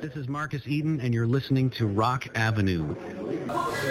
[0.00, 2.94] This is Marcus Eden, and you're listening to Rock Avenue.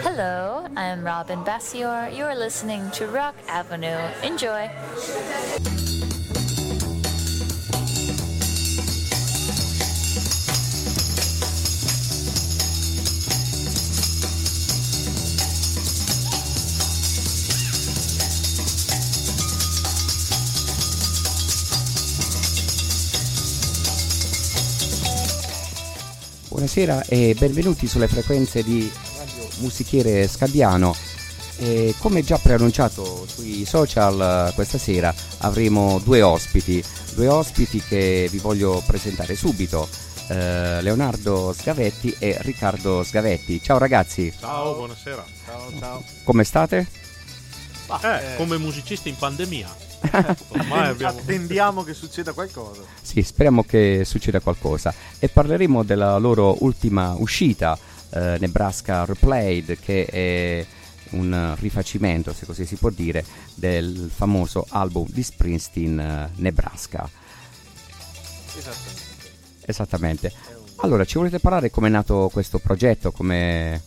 [0.02, 2.16] Hello, I'm Robin Bassior.
[2.18, 4.00] You're listening to Rock Avenue.
[4.24, 4.72] Enjoy.
[26.72, 30.96] Buonasera e benvenuti sulle frequenze di Radio Musichiere Scabbiano.
[31.58, 36.82] E come già preannunciato sui social eh, questa sera avremo due ospiti,
[37.16, 39.90] due ospiti che vi voglio presentare subito,
[40.28, 43.60] eh, Leonardo Sgavetti e Riccardo Sgavetti.
[43.64, 45.26] Ciao ragazzi, Ciao, buonasera.
[45.46, 46.04] Ciao, ciao.
[46.24, 46.88] come state?
[48.04, 49.89] Eh, come musicisti in pandemia.
[50.50, 51.20] Ormai abbiamo...
[51.20, 52.82] Attendiamo che succeda qualcosa.
[53.02, 57.78] Sì, speriamo che succeda qualcosa e parleremo della loro ultima uscita,
[58.12, 60.66] eh, Nebraska Replayed, che è
[61.12, 67.10] un rifacimento, se così si può dire, del famoso album di Springsteen eh, Nebraska.
[68.56, 69.02] Esattamente.
[69.66, 70.34] Esattamente.
[70.78, 73.82] Allora, ci volete parlare come è nato questo progetto, come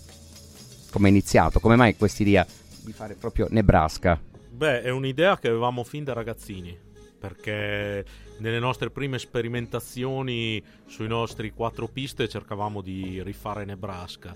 [0.93, 2.47] come è iniziato, come mai quest'idea
[2.83, 4.21] di fare proprio Nebraska?
[4.53, 6.77] Beh, è un'idea che avevamo fin da ragazzini,
[7.19, 8.05] perché
[8.37, 14.35] nelle nostre prime sperimentazioni sui nostri quattro piste cercavamo di rifare Nebraska.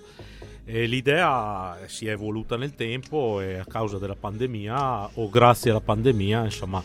[0.65, 5.83] E l'idea si è evoluta nel tempo e a causa della pandemia, o grazie alla
[5.83, 6.83] pandemia, insomma,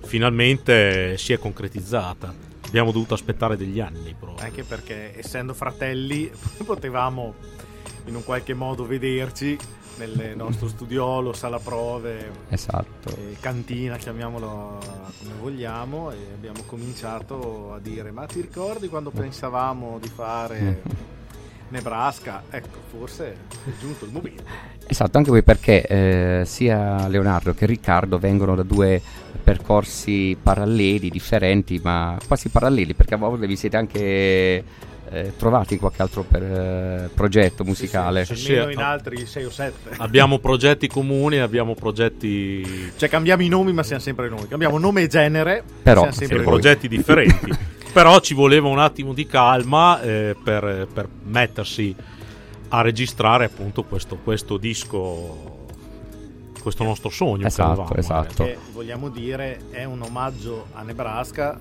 [0.00, 2.34] finalmente si è concretizzata.
[2.66, 4.44] Abbiamo dovuto aspettare degli anni proprio.
[4.44, 6.28] Anche perché essendo fratelli
[6.66, 7.34] potevamo
[8.06, 9.56] in un qualche modo vederci
[10.06, 13.16] nel nostro studiolo, sala prove, Esatto.
[13.40, 14.78] cantina, chiamiamolo
[15.18, 20.82] come vogliamo, e abbiamo cominciato a dire ma ti ricordi quando pensavamo di fare
[21.68, 22.42] Nebraska?
[22.50, 24.42] Ecco, forse è giunto il momento.
[24.86, 29.00] Esatto, anche poi perché eh, sia Leonardo che Riccardo vengono da due
[29.42, 34.64] percorsi paralleli, differenti, ma quasi paralleli, perché a volte vi siete anche
[35.12, 38.24] eh, trovati in qualche altro per, eh, progetto musicale.
[38.24, 38.52] Sì, sì.
[38.52, 39.90] Almeno sì, in altri 6 o 7.
[39.98, 44.48] Abbiamo progetti comuni, abbiamo progetti Cioè cambiamo i nomi ma siamo sempre noi.
[44.48, 47.70] Cambiamo nome e genere, Però, siamo sempre progetti differenti.
[47.92, 51.94] Però ci voleva un attimo di calma eh, per, per mettersi
[52.74, 55.66] a registrare appunto questo, questo disco,
[56.62, 57.46] questo nostro sogno.
[57.46, 58.44] Esatto, che avevamo, esatto.
[58.44, 58.46] eh.
[58.46, 61.60] che vogliamo dire è un omaggio a Nebraska.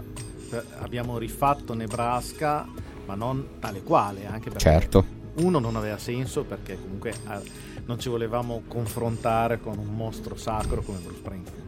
[0.52, 2.66] Eh, Abbiamo rifatto Nebraska,
[3.06, 8.00] ma non tale quale, anche perché Certo, uno non aveva senso perché comunque eh, non
[8.00, 11.60] ci volevamo confrontare con un mostro sacro come Bruce Springsteen.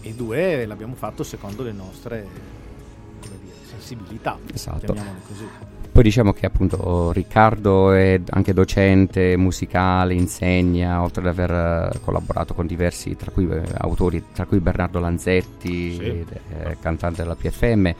[0.00, 2.26] E due l'abbiamo fatto secondo le nostre
[3.20, 4.94] dire, sensibilità, Esatto.
[5.92, 11.50] Poi diciamo che appunto Riccardo è anche docente musicale, insegna, oltre ad aver
[11.94, 16.24] eh, collaborato con diversi tra cui, eh, autori, tra cui Bernardo Lanzetti, Sì.
[16.48, 17.92] è cantante della PFM,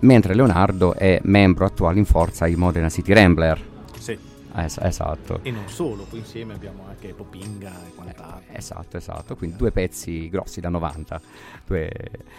[0.00, 3.60] mentre Leonardo è membro attuale in forza ai Modena City Rambler.
[3.98, 4.12] Sì.
[4.56, 5.38] Eh, es- esatto.
[5.42, 8.38] E non solo, poi insieme abbiamo anche Popinga e quant'altro.
[8.52, 11.20] Esatto, esatto, quindi due pezzi grossi da 90.
[11.66, 11.90] Due...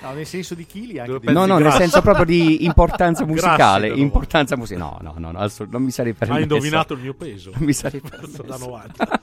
[0.01, 1.77] No, nel senso di chili anche di- No, no, nel grassi.
[1.77, 3.87] senso proprio di importanza musicale.
[3.89, 4.97] da Importanza musicale.
[5.01, 6.37] No, no, no, no, assolut- non mi sarei permesso.
[6.37, 7.51] Hai indovinato il mio peso.
[7.55, 8.43] Non mi sarei da permesso.
[8.45, 9.19] 90.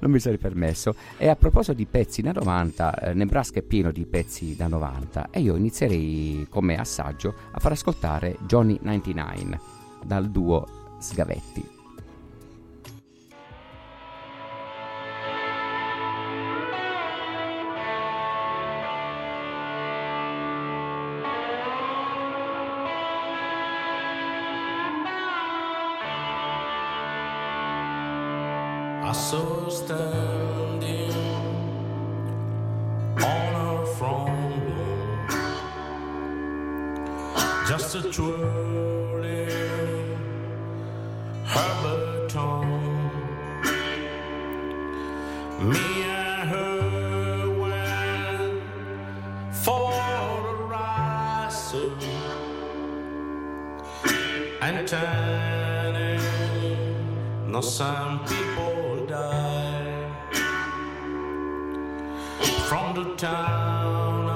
[0.00, 0.94] Non mi sarei permesso.
[1.16, 5.28] E a proposito di pezzi da 90, eh, Nebraska è pieno di pezzi da 90
[5.30, 9.60] e io inizierei come assaggio a far ascoltare Johnny 99
[10.04, 10.66] dal duo
[10.98, 11.78] Sgavetti.
[29.10, 29.14] I
[38.00, 39.50] a twirling
[41.82, 42.68] baton.
[45.60, 48.62] Me and her went
[49.52, 51.50] for a ride
[54.62, 56.20] and tanning.
[57.52, 60.10] Now some people die
[62.68, 64.29] from the town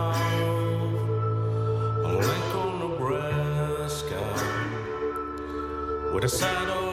[6.15, 6.84] with a saddle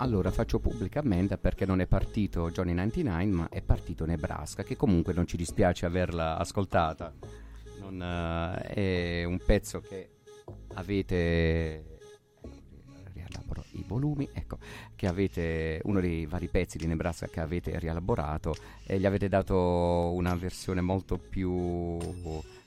[0.00, 5.12] Allora faccio pubblicamente perché non è partito Johnny 99 ma è partito Nebraska che comunque
[5.12, 7.12] non ci dispiace averla ascoltata.
[7.80, 10.10] Non, eh, è un pezzo che
[10.74, 11.96] avete
[13.72, 14.58] i volumi, ecco,
[14.94, 19.56] che avete uno dei vari pezzi di Nebraska che avete rielaborato e gli avete dato
[20.14, 21.98] una versione molto più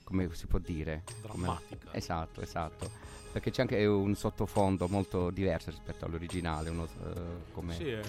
[0.04, 1.04] come si può dire?
[1.28, 1.94] Come- Drammatica.
[1.94, 3.01] Esatto, esatto.
[3.32, 7.20] Perché c'è anche un sottofondo molto diverso rispetto all'originale, uno, eh,
[7.54, 7.74] come...
[7.76, 8.02] Sì, eh,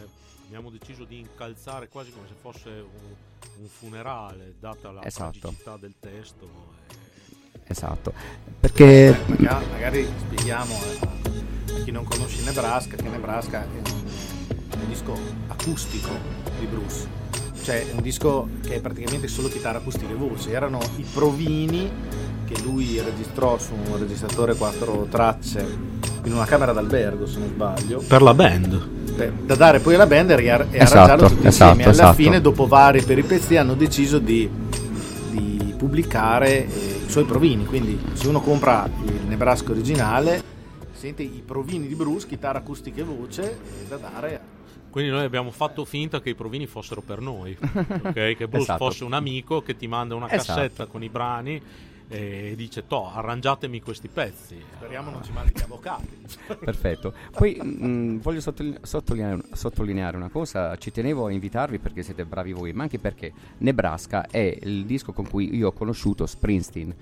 [0.47, 3.15] abbiamo deciso di incalzare quasi come se fosse un,
[3.61, 5.39] un funerale, data la Esatto.
[5.39, 6.47] tragicità del testo.
[6.89, 7.61] eh.
[7.67, 8.13] Esatto.
[8.59, 10.99] Perché Magari, magari spieghiamo eh,
[11.81, 13.83] a chi non conosce Nebraska che Nebraska è un,
[14.81, 16.11] un disco acustico
[16.59, 17.22] di Bruce.
[17.63, 20.51] Cioè è un disco che è praticamente solo chitarra acustica e voce.
[20.51, 21.91] Erano i provini
[22.45, 28.03] che lui registrò su un registratore quattro tracce in una camera d'albergo se non sbaglio
[28.07, 28.89] Per la band.
[29.45, 31.83] da dare poi alla band e, ria- e Esatto, arrangiarlo tutti esatto, insieme.
[31.83, 32.15] Alla esatto.
[32.15, 34.49] fine, dopo varie peripezie, hanno deciso di,
[35.31, 37.65] di pubblicare eh, i suoi provini.
[37.67, 40.43] Quindi, se uno compra il Nebraska originale,
[40.93, 44.41] sente i provini di Bruce, chitarra acustica e voce, eh, da dare a
[44.93, 48.13] Quindi noi abbiamo fatto finta che i provini fossero per noi, ok?
[48.13, 48.85] che Bruce Esatto.
[48.85, 50.61] fosse un amico che ti manda una Esatto.
[50.61, 51.61] cassetta con i brani
[52.09, 56.09] e dice to arrangiatemi questi pezzi Speriamo non ci mandi gli avvocati.
[56.63, 57.15] Perfetto.
[57.31, 62.53] Poi mh, voglio sottoli- sottolineare, sottolineare una cosa, ci tenevo a invitarvi perché siete bravi
[62.53, 66.95] voi, ma anche perché Nebraska è il disco con cui io ho conosciuto Springsteen.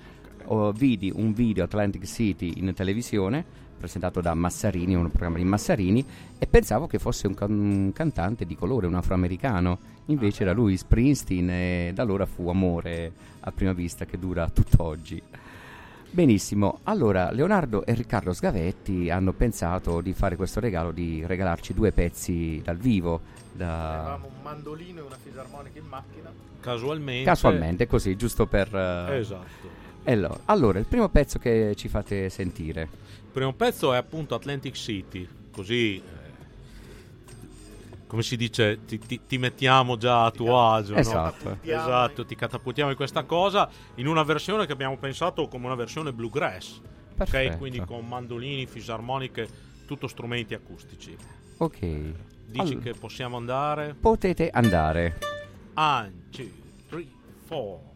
[0.45, 3.45] Ho- vidi un video Atlantic City in televisione
[3.81, 6.05] presentato da Massarini, un programma di Massarini,
[6.39, 9.79] e pensavo che fosse un, can- un cantante di colore, un afroamericano.
[10.07, 15.21] Invece era lui, Springsteen, e da allora fu amore a prima vista che dura tutt'oggi.
[16.13, 21.93] Benissimo, allora Leonardo e Riccardo Sgavetti hanno pensato di fare questo regalo, di regalarci due
[21.93, 23.21] pezzi dal vivo,
[23.53, 26.31] da- Avevamo un mandolino e una fisarmonica in macchina.
[26.61, 28.75] casualmente casualmente così, giusto per...
[28.75, 29.80] eh, esatto
[30.13, 32.83] allora, allora, il primo pezzo che ci fate sentire.
[32.83, 36.29] il primo pezzo è appunto Atlantic City così eh,
[38.07, 40.99] come si dice ti, ti- ti mettiamo già a tuo agio no?
[40.99, 41.59] Esatto.
[41.63, 46.13] esatto ti catapultiamo in questa cosa in una versione che abbiamo pensato come una versione
[46.13, 46.81] bluegrass
[47.17, 47.53] Perfetto.
[47.53, 49.49] ok quindi con mandolini fisarmoniche
[49.87, 51.17] tutto strumenti acustici
[51.59, 51.79] Ok.
[51.81, 52.15] dici
[52.59, 55.19] Allora, che possiamo andare Potete andare.
[55.75, 56.53] 1 2
[56.89, 57.07] 3
[57.47, 57.89] 4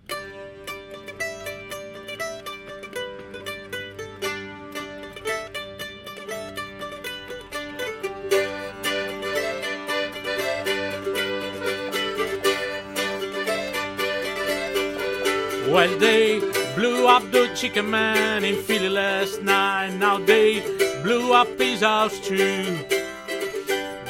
[15.74, 16.38] Well, they
[16.76, 19.96] blew up the chicken man in Philly last night.
[19.98, 20.60] Now they
[21.02, 22.78] blew up his house too.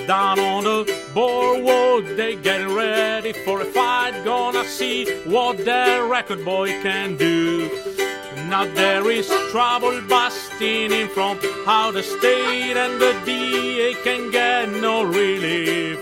[0.06, 4.12] Down on the boardwalk, they getting ready for a fight.
[4.26, 7.70] Gonna see what their record boy can do.
[8.50, 14.68] Now there is trouble busting in from out of state, and the DA can get
[14.68, 15.98] no relief.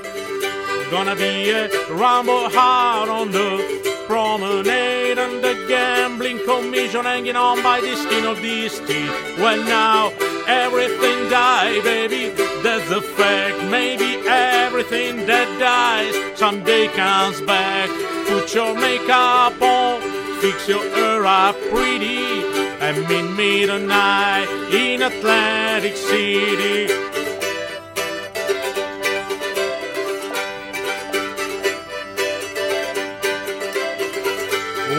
[0.91, 3.72] Gonna be a rumble hard on the
[4.13, 9.39] promenade and the gambling commission hanging on by the skin of these teeth.
[9.39, 10.09] Well, now
[10.47, 12.29] everything die, baby.
[12.63, 13.71] That's a fact.
[13.71, 17.89] Maybe everything that dies someday comes back.
[18.29, 20.03] Put your makeup on,
[20.43, 22.43] fix your hair up pretty,
[22.85, 27.12] and meet me tonight in Atlantic City.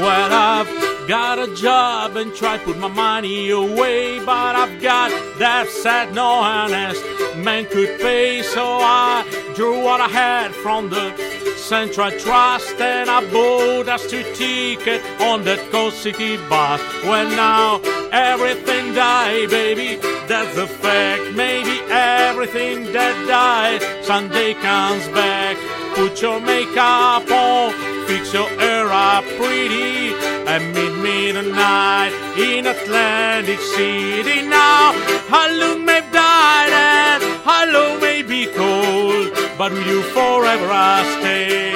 [0.03, 5.69] Well, I've got a job and try put my money away, but I've got that
[5.69, 7.01] sad no honest
[7.37, 9.23] man could pay, so I
[9.55, 11.15] drew what I had from the
[11.55, 16.81] Central Trust and I bought us two ticket on that Coast City bus.
[17.05, 17.79] Well, now
[18.11, 19.95] everything died, baby,
[20.27, 21.33] that's a fact.
[21.33, 25.55] Maybe everything that died someday comes back.
[25.95, 27.92] Put your makeup on,
[28.33, 30.11] your hair up pretty,
[30.47, 34.41] and meet me tonight in Atlantic City.
[34.47, 34.93] Now,
[35.29, 37.63] how long may died and how
[37.99, 41.73] may be cold, but with you forever I stay.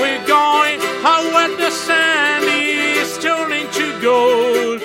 [0.00, 4.80] We're going how where the sand is turning to gold.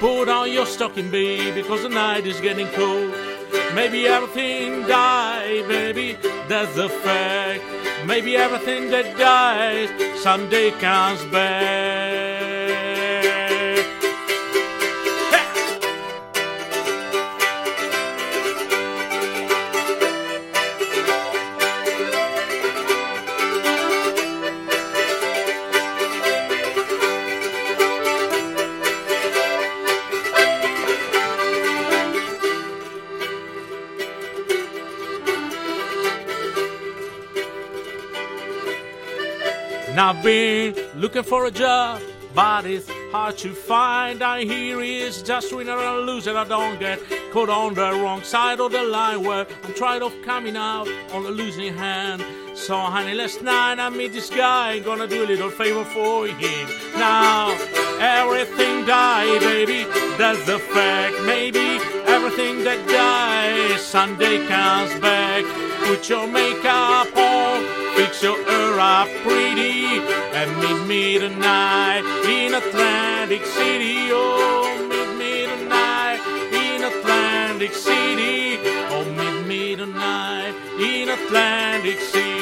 [0.00, 3.31] Put on your stocking, baby, because the night is getting cold.
[3.74, 6.16] Maybe everything die, baby,
[6.48, 7.64] that's a fact.
[8.06, 9.88] Maybe everything that dies
[10.22, 12.61] someday comes back.
[40.04, 42.02] I've been looking for a job,
[42.34, 44.20] but it's hard to find.
[44.20, 46.36] I hear it's just winner and loser.
[46.36, 46.98] I don't get
[47.30, 51.22] caught on the wrong side of the line where I'm tired of coming out on
[51.22, 52.20] the losing hand.
[52.54, 56.68] So, honey, last night I meet this guy, gonna do a little favor for him.
[56.96, 57.52] Now,
[58.00, 59.84] everything die, baby,
[60.18, 61.14] that's the fact.
[61.22, 65.44] Maybe everything that dies someday comes back.
[65.86, 67.51] Put your makeup on,
[68.22, 69.84] your hair up pretty,
[70.38, 74.08] and meet me tonight in Atlantic City.
[74.10, 76.20] Oh, meet me tonight
[76.52, 78.58] in Atlantic City.
[78.90, 82.41] Oh, meet me tonight in Atlantic City.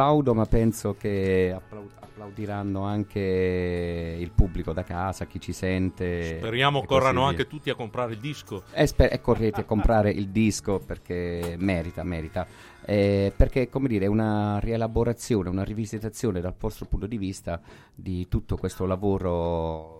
[0.00, 6.38] Applaudo, ma penso che applau- applaudiranno anche il pubblico da casa, chi ci sente.
[6.38, 8.64] Speriamo corrano anche tutti a comprare il disco.
[8.72, 12.46] E, sper- e correte a comprare il disco perché merita, merita.
[12.82, 17.60] Eh, perché, come dire, è una rielaborazione, una rivisitazione dal vostro punto di vista
[17.94, 19.98] di tutto questo lavoro.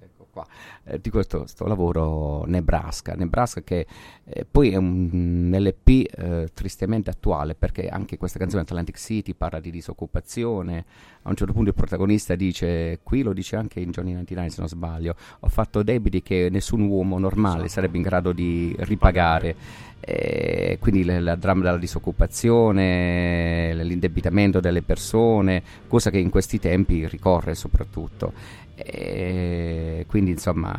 [0.00, 0.46] Ecco qua,
[0.84, 3.86] eh, di questo sto lavoro Nebraska, Nebraska che
[4.24, 9.60] eh, poi è un LP eh, tristemente attuale perché anche questa canzone Atlantic City parla
[9.60, 10.84] di disoccupazione,
[11.22, 14.56] a un certo punto il protagonista dice, qui lo dice anche in Johnny 99 se
[14.60, 19.92] non sbaglio, ho fatto debiti che nessun uomo normale sarebbe in grado di ripagare.
[20.06, 27.08] Eh, quindi il la dramma della disoccupazione, l'indebitamento delle persone, cosa che in questi tempi
[27.08, 28.32] ricorre soprattutto.
[28.76, 30.73] Eh, quindi insomma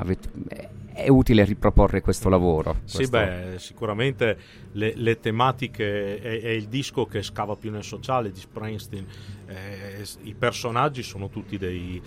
[0.94, 2.82] è, utile riproporre questo lavoro.
[2.86, 4.38] Sì, questo- beh, sicuramente
[4.74, 9.06] le, le tematiche è, è il disco che scava più nel sociale di Springsteen.
[9.48, 12.02] Eh, I personaggi sono tutti dei,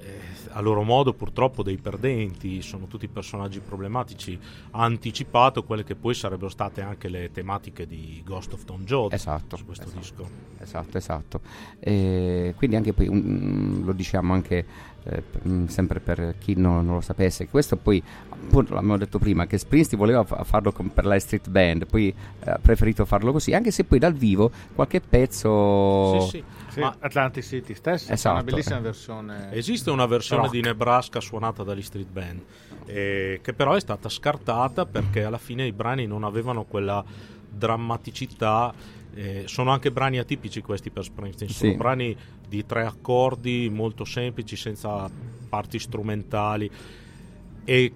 [0.00, 0.18] eh,
[0.50, 4.38] a loro modo purtroppo dei perdenti, sono tutti personaggi problematici.
[4.72, 9.12] Ha anticipato quelle che poi sarebbero state anche le tematiche di Ghost of Tom Joad
[9.12, 10.00] Esatto, su questo esatto.
[10.00, 10.28] disco.
[10.58, 11.40] Esatto, esatto.
[11.80, 14.64] E quindi anche poi, mm, lo diciamo anche
[15.04, 19.46] eh, mm, sempre per chi non, non lo sapesse, questo poi, appunto l'abbiamo detto prima,
[19.46, 23.32] che Springsteen voleva fa- farlo con- per la street band, poi eh, ha preferito farlo
[23.32, 26.20] così, anche se poi dal vivo qualche pezzo...
[26.20, 26.44] Sì, sì.
[26.72, 28.80] Sì, Ma Atlantic City stessa, c'è Esatto, una bellissima eh.
[28.80, 29.52] versione.
[29.52, 30.54] Esiste una versione rock.
[30.54, 32.40] di Nebraska suonata dagli street band,
[32.86, 37.04] eh, che però è stata scartata perché alla fine i brani non avevano quella
[37.46, 38.72] drammaticità.
[39.14, 41.76] Eh, sono anche brani atipici questi per Springsteen, sono Sì.
[41.76, 42.16] brani
[42.48, 45.10] di tre accordi molto semplici, senza
[45.48, 46.70] parti strumentali
[47.64, 47.92] e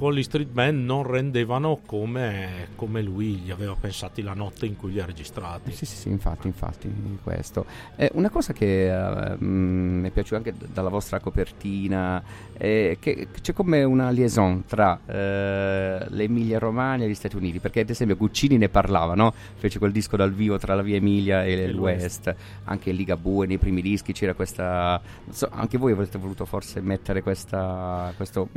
[0.00, 4.74] con gli street band non rendevano come, come lui gli aveva pensati la notte in
[4.74, 5.72] cui li ha registrati.
[5.72, 6.90] Sì, sì, sì, infatti, infatti,
[7.22, 7.66] questo.
[7.96, 12.22] Eh, una cosa che eh, mm, mi è piaciuta anche d- dalla vostra copertina
[12.60, 17.80] è che c'è come una liaison tra eh, l'Emilia Romagna e gli Stati Uniti, perché
[17.80, 19.32] ad esempio Guccini ne parlava, no?
[19.56, 23.46] Fece quel disco dal vivo tra la Via Emilia e, il l'West, anche in Ligabue
[23.46, 25.00] nei primi dischi c'era questa...
[25.24, 28.48] non so, anche voi avreste voluto forse mettere questa, questo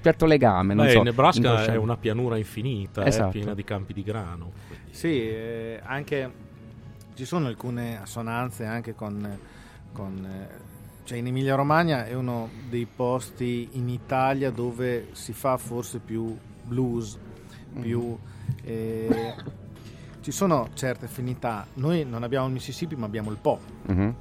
[0.00, 0.98] certo legame, non Beh, so.
[0.98, 3.32] il Nebraska è una pianura infinita, eh, Esatto.
[3.32, 4.52] piena di campi di grano.
[4.88, 6.30] Sì, eh, anche
[7.14, 9.38] ci sono alcune assonanze anche con,
[9.92, 10.71] con, eh,
[11.12, 16.34] cioè in Emilia Romagna è uno dei posti in Italia dove si fa forse più
[16.62, 17.18] blues,
[17.78, 18.16] più
[18.64, 19.34] eh,
[20.22, 21.66] ci sono certe affinità.
[21.74, 24.14] Noi non abbiamo il Mississippi, ma abbiamo il Po Mhm.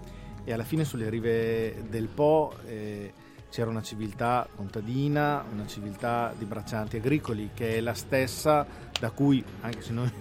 [0.44, 3.14] e alla fine sulle rive del Po eh,
[3.50, 8.66] c'era una civiltà contadina, una civiltà di braccianti agricoli che è la stessa
[9.00, 10.12] da cui, anche se noi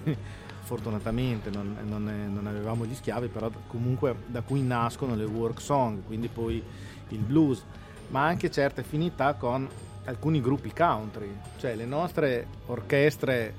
[0.74, 6.04] fortunatamente non, non- non avevamo gli schiavi, però comunque da cui nascono le work song,
[6.06, 6.62] quindi poi
[7.08, 7.64] il blues,
[8.10, 9.68] ma anche certe affinità con
[10.04, 11.28] alcuni gruppi country,
[11.58, 13.52] cioè le nostre orchestre,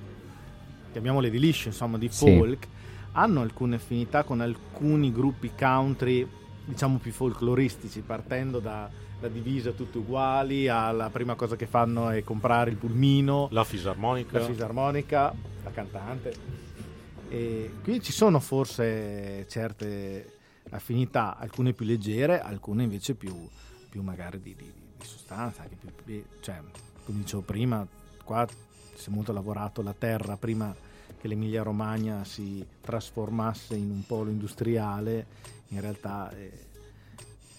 [0.94, 2.34] chiamiamole di liscio, insomma di Sì.
[2.38, 2.68] folk,
[3.12, 6.26] hanno alcune affinità con alcuni gruppi country,
[6.64, 12.24] diciamo più folcloristici, partendo da, da divisa tutte uguali, alla prima cosa che fanno è
[12.24, 14.40] comprare il pulmino, La fisarmonica.
[14.40, 15.34] la fisarmonica,
[15.66, 16.60] la cantante.
[17.32, 20.34] E quindi ci sono forse certe
[20.72, 23.34] affinità, alcune più leggere, alcune invece più,
[23.90, 25.64] più magari di, di- di sostanza,
[26.04, 26.62] più- cioè,
[27.06, 27.88] come dicevo prima,
[28.26, 28.46] qua
[28.96, 30.76] si è molto lavorato la terra prima
[31.20, 35.26] che l'Emilia Romagna si trasformasse in un polo industriale,
[35.70, 36.52] in realtà eh,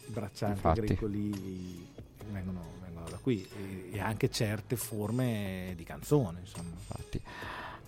[0.06, 0.80] i braccianti Infatti.
[0.80, 1.88] agricoli
[2.30, 6.68] vengono, vengono da qui e, e anche certe forme di canzone, insomma.
[6.70, 7.20] Infatti.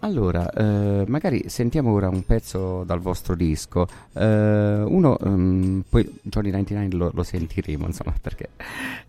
[0.05, 3.87] Allora, eh, magari sentiamo ora un pezzo dal vostro disco.
[4.13, 8.51] Eh, uno, ehm, poi Johnny 99 lo, lo sentiremo, insomma, perché...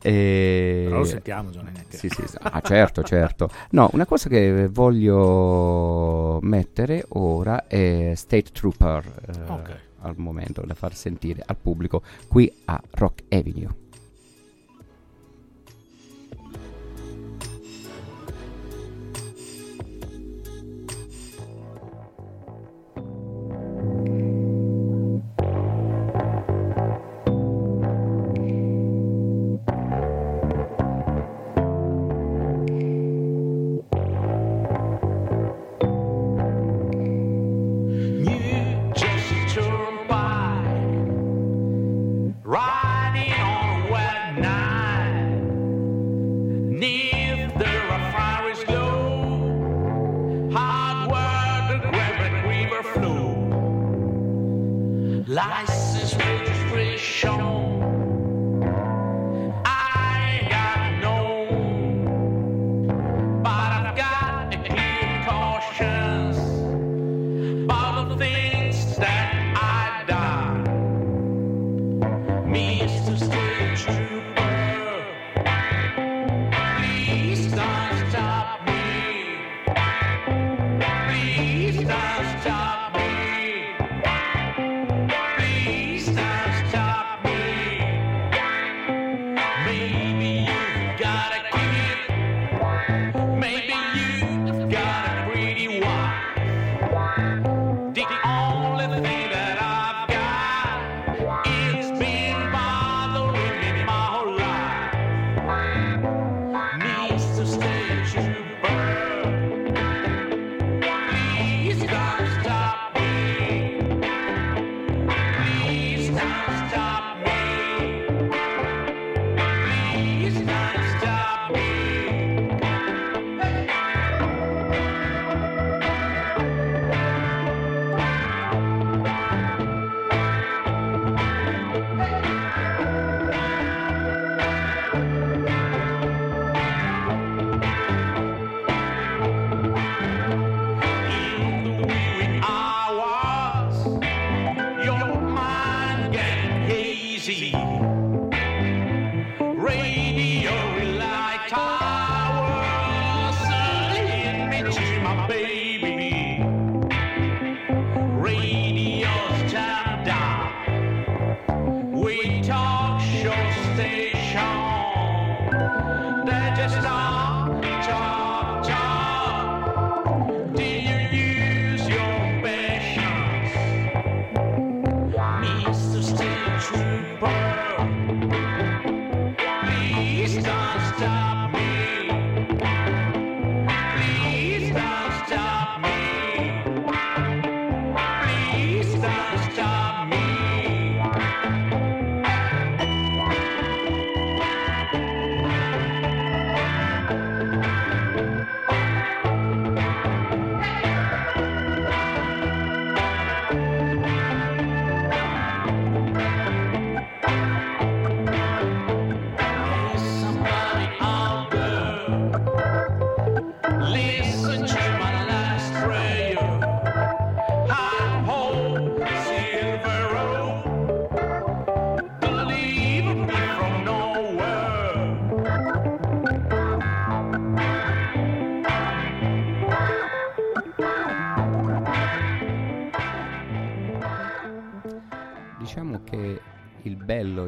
[0.01, 1.99] eh, Però lo sentiamo, Johnny Necker.
[1.99, 2.37] Sì, sì, sì.
[2.39, 3.49] Ah, certo, certo.
[3.71, 9.77] No, una cosa che voglio mettere ora è State Trooper eh, Ok.
[10.03, 13.67] al momento da far sentire al pubblico qui a Rock Avenue.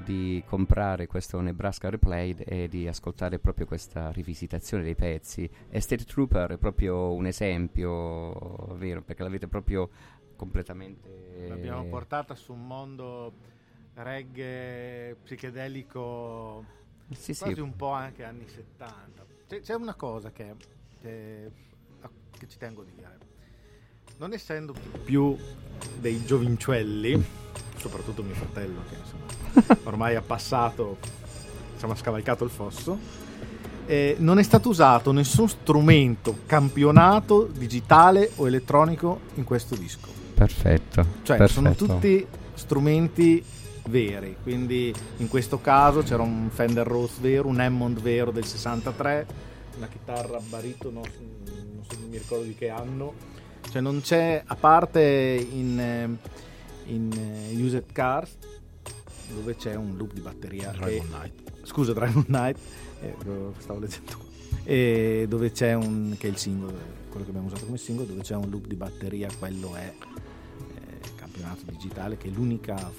[0.07, 5.49] Di comprare questo Nebraska Replayed è di ascoltare proprio questa rivisitazione dei pezzi.
[5.69, 9.01] E State Trooper è proprio un esempio, vero?
[9.01, 9.89] Perché l'avete proprio
[10.37, 11.45] completamente...
[11.49, 13.33] L'abbiamo portata su un mondo
[13.95, 16.63] reggae psichedelico
[17.11, 17.43] Sì, sì.
[17.43, 19.25] quasi un po' anche anni 70.
[19.47, 20.53] C'è, c'è una cosa che,
[21.01, 21.51] che-
[22.31, 23.17] che ci tengo a dire.
[24.19, 25.35] Non essendo più
[25.99, 27.21] dei giovincelli,
[27.77, 30.97] soprattutto mio fratello che insomma, ormai ha passato,
[31.73, 32.97] insomma, ha scavalcato il fosso,
[33.85, 40.09] eh, non è stato usato nessun strumento campionato digitale o elettronico in questo disco.
[40.33, 41.05] Perfetto.
[41.23, 41.47] Cioè, perfetto.
[41.47, 43.43] sono tutti strumenti
[43.87, 44.35] veri.
[44.41, 49.27] Quindi, in questo caso c'era un Fender Rose vero, un Hammond vero del 63,
[49.77, 53.13] una chitarra baritono, non, so, non mi ricordo di che anno.
[53.69, 56.29] Cioè, non c'è, a parte in, eh,
[56.87, 58.37] in eh, Used Cars,
[59.33, 60.71] dove c'è un loop di batteria.
[60.71, 61.51] che- Dragon Knight.
[61.63, 62.57] scusa, Dragon Knight,
[63.01, 63.13] eh,
[63.59, 64.25] stavo leggendo qua.
[64.63, 66.73] E dove c'è un che è il singolo,
[67.09, 70.99] quello che abbiamo usato come singolo, dove c'è un loop di batteria, quello è eh,
[71.15, 72.91] campionato digitale, che è l'unica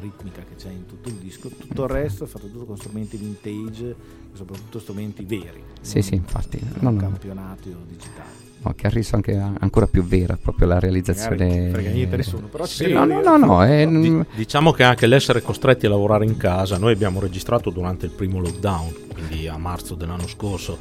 [0.00, 1.48] ritmica che c'è in tutto il disco.
[1.48, 3.96] Tutto il resto è fatto tutto con strumenti vintage, e
[4.36, 5.62] soprattutto strumenti veri.
[5.80, 6.58] Sì, non- sì, infatti.
[6.60, 6.96] non No, no.
[7.10, 8.41] campionati o digitali.
[8.64, 11.46] No, che ha reso anche ancora più vera proprio la realizzazione.
[11.46, 12.92] Magari frega niente nessuno, però Sì.
[12.92, 16.78] No, no, no, no, è, Di- diciamo che anche l'essere costretti a lavorare in casa,
[16.78, 20.78] noi abbiamo registrato durante il primo lockdown, quindi a marzo dell'anno scorso,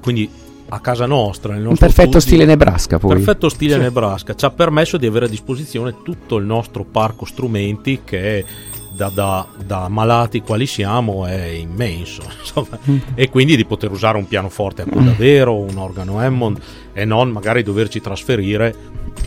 [0.00, 0.28] quindi
[0.68, 3.14] a casa nostra, nel un nostro perfetto studio- stile Nebraska poi.
[3.16, 8.00] Perfetto stile Nebraska, ci ha permesso di avere a disposizione tutto il nostro parco strumenti
[8.02, 8.44] che
[8.94, 12.78] da, da- da malati quali siamo è immenso insomma.
[13.14, 16.60] e quindi di poter usare un pianoforte a coda vero, un organo Hammond
[16.92, 18.74] e non magari doverci trasferire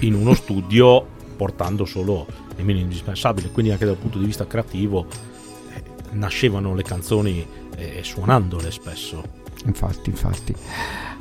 [0.02, 2.26] in uno studio portando solo
[2.58, 5.06] il minimo indispensabile, quindi anche dal punto di vista creativo
[5.74, 9.22] eh, nascevano le canzoni eh, suonandole spesso.
[9.66, 10.54] Infatti, infatti.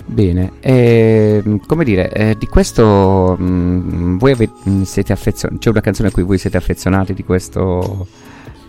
[0.06, 5.80] Bene, ehm, come dire, eh, di questo mm, voi ave- mm, siete affezionati, c'è una
[5.80, 8.06] canzone a cui voi siete affezionati di questo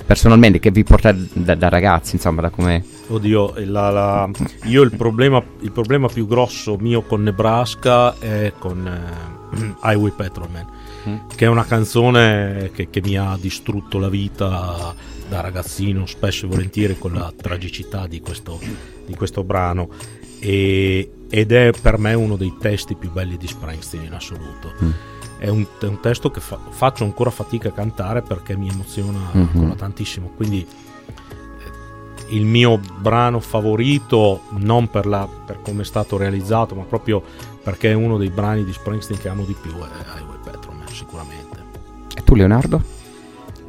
[0.05, 2.83] personalmente che vi porta da, da ragazzi, insomma, da come...
[3.07, 4.29] Oddio, la- la-
[4.63, 10.73] io il problema, il problema più grosso mio con Nebraska è con eh, Highway Patrolman,
[11.07, 11.17] Mm.
[11.35, 14.95] che è una canzone che, che mi ha distrutto la vita
[15.29, 18.59] da ragazzino, spesso e volentieri con la tragicità di questo,
[19.05, 19.87] di questo brano.
[20.39, 24.73] E- ed è per me uno dei testi più belli di Springsteen in assoluto.
[24.83, 24.89] Mm.
[25.37, 29.19] È un, è un testo che fa- faccio ancora fatica a cantare perché mi emoziona
[29.31, 29.41] Mhm.
[29.53, 30.31] ancora tantissimo.
[30.35, 36.83] Quindi eh, il mio brano favorito, non per, la- per come è stato realizzato, ma
[36.83, 37.21] proprio
[37.61, 41.63] perché è uno dei brani di Springsteen che amo di più, è Highway Patrolman, sicuramente.
[42.15, 42.81] E tu Leonardo?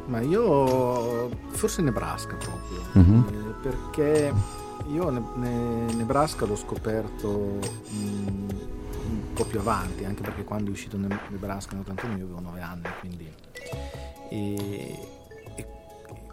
[0.05, 3.25] Ma io forse Nebraska proprio, Mhm.
[3.29, 4.33] eh, perché
[4.89, 7.59] io ne- ne- Nebraska l'ho scoperto
[7.93, 8.49] mm,
[9.07, 12.39] un po' più avanti, anche perché quando è uscito Ne- Nebraska nel 81 io avevo
[12.41, 13.31] 9 anni, quindi
[14.29, 14.99] e-
[15.55, 15.65] e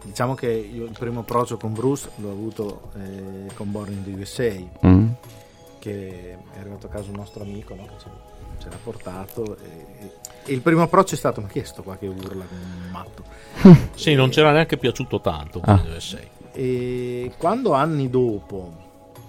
[0.03, 4.11] diciamo che io il primo approccio con Bruce l'ho avuto eh, con Born in the
[4.21, 5.07] USA, Mm?
[5.79, 8.09] che è arrivato a casa un nostro amico no, che ce,
[8.59, 10.11] ce l'ha portato e,
[10.45, 12.91] e il primo approccio è stato ma chi è sto qua che urla come un
[12.91, 13.23] matto
[13.95, 15.61] Sì, non c'era neanche piaciuto tanto.
[15.63, 15.81] Ah.
[16.51, 18.83] E quando anni dopo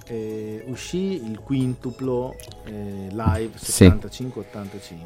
[0.07, 3.87] eh, uscì il quintuplo eh, live Sì.
[3.87, 4.97] 75-85,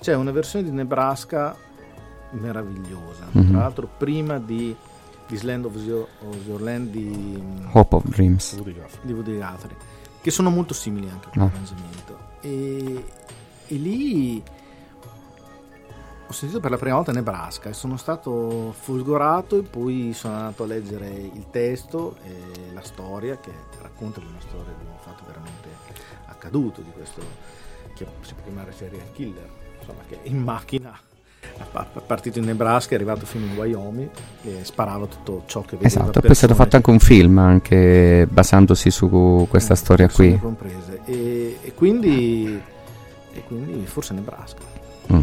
[0.00, 1.56] c'è una versione di Nebraska
[2.30, 3.26] meravigliosa.
[3.30, 3.48] Mhm.
[3.50, 4.74] Tra l'altro, prima di
[5.26, 7.42] This Land of Your, of Your Land di,
[7.72, 8.54] Hope of Dreams.
[9.02, 9.76] di Woody Guthrie,
[10.20, 11.48] che sono molto simili anche come Ah.
[11.48, 12.18] arrangiamento.
[12.40, 13.04] E,
[13.68, 14.42] e lì
[16.34, 20.66] sentito per la prima volta Nebraska e sono stato folgorato e poi sono andato a
[20.66, 25.68] leggere il testo e la storia che racconta di una storia di un fatto veramente
[26.26, 27.20] accaduto di questo
[27.94, 30.98] che si può chiamare serial killer insomma che in macchina
[31.40, 34.10] è partito in Nebraska è arrivato fino in Wyoming
[34.42, 38.26] e sparava tutto ciò che vedeva Esatto, poi è stato fatto anche un film anche
[38.30, 40.38] basandosi su questa eh, storia qui.
[40.38, 42.60] comprese e, e quindi
[43.32, 44.74] e quindi forse Nebraska
[45.12, 45.20] Mm.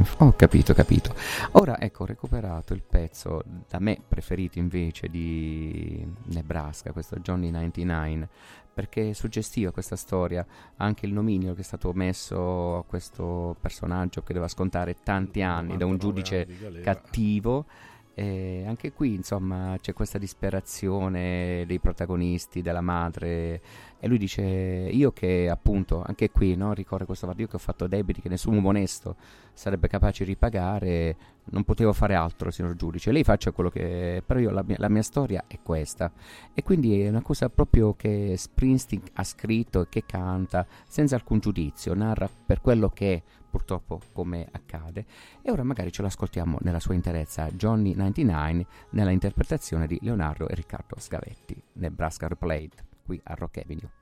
[0.18, 1.14] Ho capito, capito.
[1.52, 8.28] Ora ecco, ho recuperato il pezzo da me preferito invece di Nebraska, questo Johnny 99,
[8.72, 14.22] perché è suggestiva questa storia, anche il nominio che è stato messo a questo personaggio
[14.22, 15.98] che doveva scontare tanti anni da un 99
[16.46, 17.66] giudice cattivo.
[18.14, 23.60] E anche qui, insomma, c'è questa disperazione dei protagonisti, della madre.
[23.98, 27.60] E lui dice: Io che appunto, anche qui no, ricorre questo fatto, io che ho
[27.60, 29.16] fatto debiti che nessun uomo onesto
[29.52, 31.16] sarebbe capace di ripagare,
[31.50, 33.12] non potevo fare altro, signor giudice.
[33.12, 34.22] Lei faccia quello che.
[34.26, 36.12] Però io la mia, la mia, storia è questa.
[36.52, 41.38] E quindi è una cosa proprio che Springsteen ha scritto e che canta senza alcun
[41.38, 45.04] giudizio, narra per quello che è purtroppo come accade,
[45.42, 50.54] e ora magari ce l'ascoltiamo nella sua interezza Johnny 99 nella interpretazione di Leonardo e
[50.54, 53.99] Riccardo Sgavetti, Nebraska Replate, qui a Rock Avenue.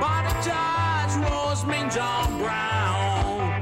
[0.00, 3.60] but the judge was mean John Brown.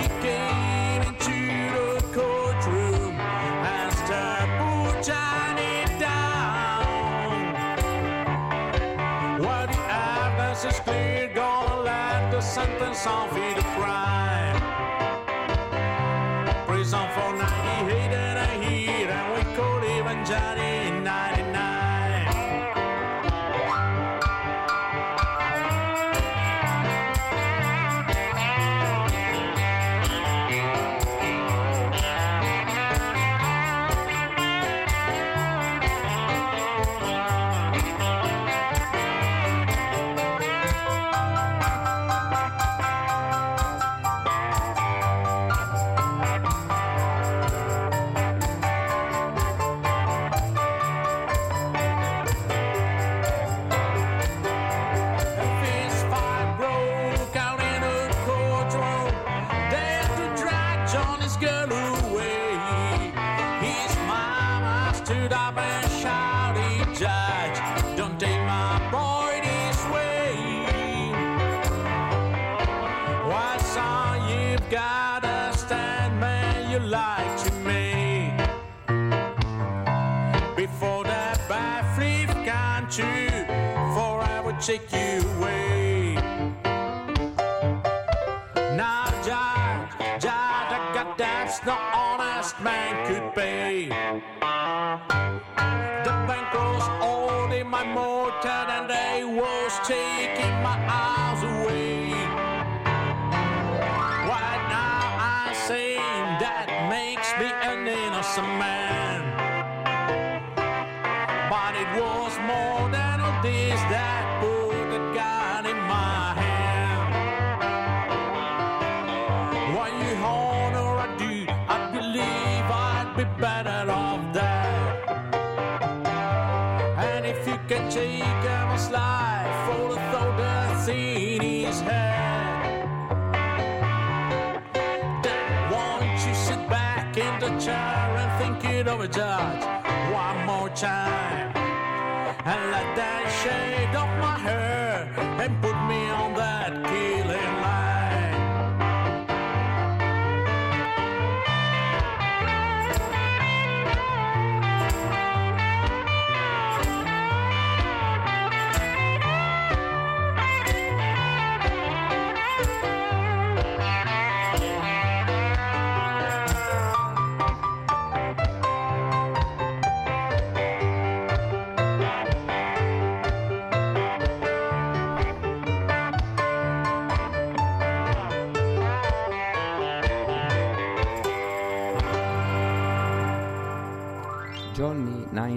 [0.00, 7.54] He came into the courtroom and stared poor Johnny down.
[9.38, 11.28] What evidence is clear?
[11.32, 13.45] Gonna let the sentence off.
[20.28, 20.75] Johnny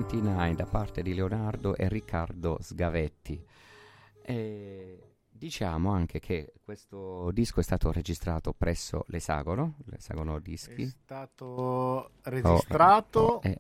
[0.10, 3.46] 29 da parte di Leonardo e Riccardo Sgavetti.
[4.24, 10.82] E diciamo anche che questo disco è stato registrato presso l'Esagono, l'Esagono Dischi.
[10.82, 13.58] È stato registrato oh, oh, eh.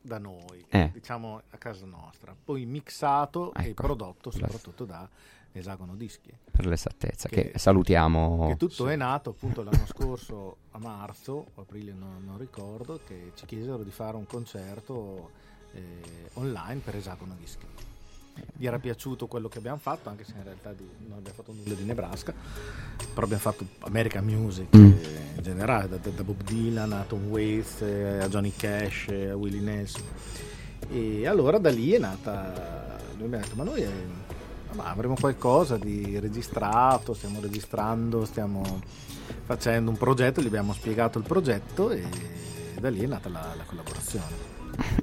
[0.00, 0.90] da noi, eh.
[0.92, 3.68] diciamo a casa nostra, poi mixato ecco.
[3.68, 5.08] e prodotto soprattutto da
[5.50, 6.32] Esagono Dischi.
[6.52, 8.46] Per l'esattezza, che, che salutiamo.
[8.46, 8.92] Che tutto sì.
[8.92, 13.82] è nato appunto l'anno scorso a marzo, o aprile non, non, ricordo, che ci chiesero
[13.82, 17.66] di fare un concerto eh, online per Esagono Dischi.
[18.56, 21.52] Gli era piaciuto quello che abbiamo fatto anche se in realtà di- non abbiamo fatto
[21.52, 22.32] nulla di Nebraska
[23.12, 24.92] però abbiamo fatto American Music Mm.
[24.92, 29.30] eh, in generale da, da Bob Dylan a Tom Waits eh, a Johnny Cash eh,
[29.30, 30.02] a Willie Nelson.
[30.90, 33.88] E allora da lì è nata noi abbiamo detto ma noi eh,
[34.72, 38.80] ma avremo qualcosa di registrato stiamo registrando stiamo
[39.44, 42.04] facendo un progetto gli abbiamo spiegato il progetto e
[42.80, 44.49] da lì è nata la, la collaborazione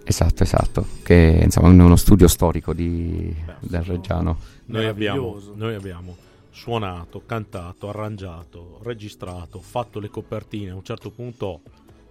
[0.04, 4.38] Esatto, esatto, che insomma è uno studio storico di, del Reggiano.
[4.66, 6.16] Noi abbiamo, noi abbiamo
[6.50, 10.72] suonato, cantato, arrangiato, registrato, fatto le copertine.
[10.72, 11.62] A un certo punto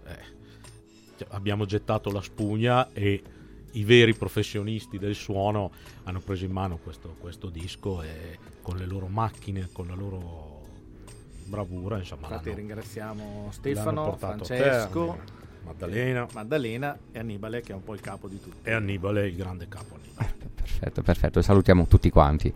[0.06, 0.18] eh,
[1.16, 3.22] cioè, abbiamo gettato la spugna e
[3.72, 5.70] i veri professionisti del suono
[6.04, 10.54] hanno preso in mano questo, questo disco e con le loro macchine, con la loro
[11.44, 15.35] bravura, insomma, infatti ringraziamo Stefano Francesco.
[15.66, 19.36] Maddalena Maddalena e Annibale che è un po' il capo di tutti e Annibale, il
[19.36, 20.54] grande capo Annibale.
[20.66, 22.52] Perfetto, perfetto, salutiamo tutti quanti.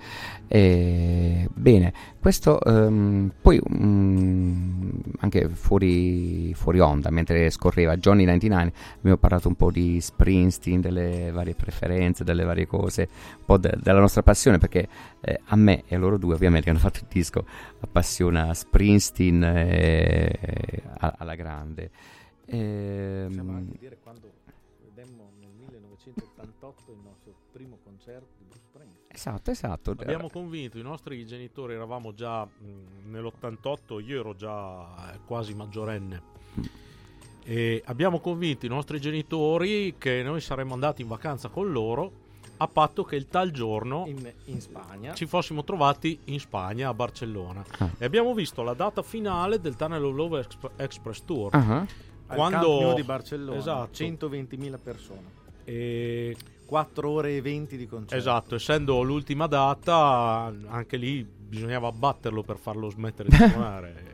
[0.47, 4.91] E, bene, questo ehm, poi mm,
[5.21, 11.31] anche fuori, fuori onda, mentre scorreva Johnny 99, abbiamo parlato un po' di Springsteen, delle
[11.31, 13.09] varie preferenze, delle varie cose,
[13.39, 14.87] un po' de- della nostra passione, perché
[15.21, 17.45] eh, a me e a loro due ovviamente che hanno fatto il disco
[17.81, 21.91] appassiona Springsteen eh, alla grande.
[22.51, 24.31] Ehm, possiamo anche dire quando
[24.83, 29.91] vedemmo nel 1988 il nostro primo concerto di Bruce Springsteen esatto, esatto.
[29.91, 36.39] Abbiamo convinto i nostri genitori, eravamo già mh, nell'88, io ero già eh, quasi maggiorenne.
[37.43, 42.29] E abbiamo convinto i nostri genitori che noi saremmo andati in vacanza con loro
[42.59, 46.95] a patto che il tal giorno in, in Spagna ci fossimo trovati in Spagna, a
[46.95, 47.65] Barcellona.
[47.79, 47.91] Ah.
[47.97, 51.55] E abbiamo visto la data finale del Tunnel of Love Exp- Express Tour.
[51.55, 51.87] Al
[52.35, 53.91] quando- Camp Nou di Barcellona Esatto.
[54.05, 55.39] 120.000 persone.
[55.65, 58.15] E 4 ore e 20 di concerto.
[58.17, 64.09] Esatto, essendo l'ultima data, anche lì bisognava abbatterlo per farlo smettere di suonare.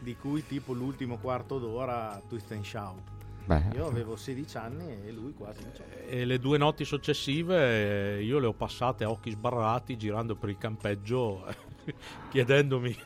[0.00, 2.98] di cui tipo l'ultimo quarto d'ora Twist and Shout.
[3.44, 8.22] Beh, io avevo 16 anni e lui quasi 18 E le due notti successive eh,
[8.22, 11.44] io le ho passate a occhi sbarrati girando per il campeggio
[12.30, 12.96] chiedendomi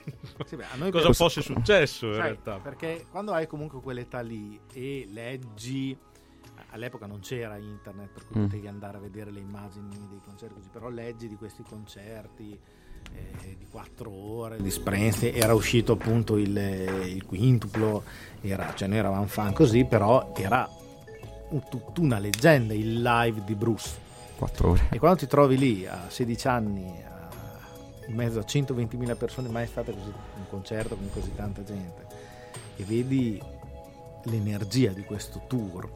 [0.45, 2.59] Sì, beh, a noi cosa fosse successo in Sai, realtà.
[2.59, 5.97] perché quando hai comunque quell'età lì e leggi
[6.71, 8.45] all'epoca non c'era internet per cui Mm.
[8.45, 12.59] potevi andare a vedere le immagini dei concerti così, però leggi di questi concerti
[13.15, 18.03] eh, di quattro ore di Springsteen era uscito appunto il, il quintuplo
[18.41, 20.69] era, cioè noi eravamo fan così però era
[21.51, 23.97] un- tutta una leggenda il live di Bruce
[24.37, 24.89] quattro ore.
[24.91, 27.15] e quando ti trovi lì a 16 anni a-
[28.07, 32.07] in mezzo a 120.000 persone, mai è stato così un concerto con così tanta gente,
[32.77, 33.41] e vedi
[34.25, 35.91] l'energia di questo tour,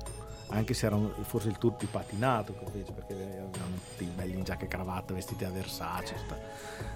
[0.49, 4.35] anche se era un- forse il tour più patinato che fece, perché erano tutti belli
[4.37, 6.39] in giacca e cravatta, vestiti a Versace, sta-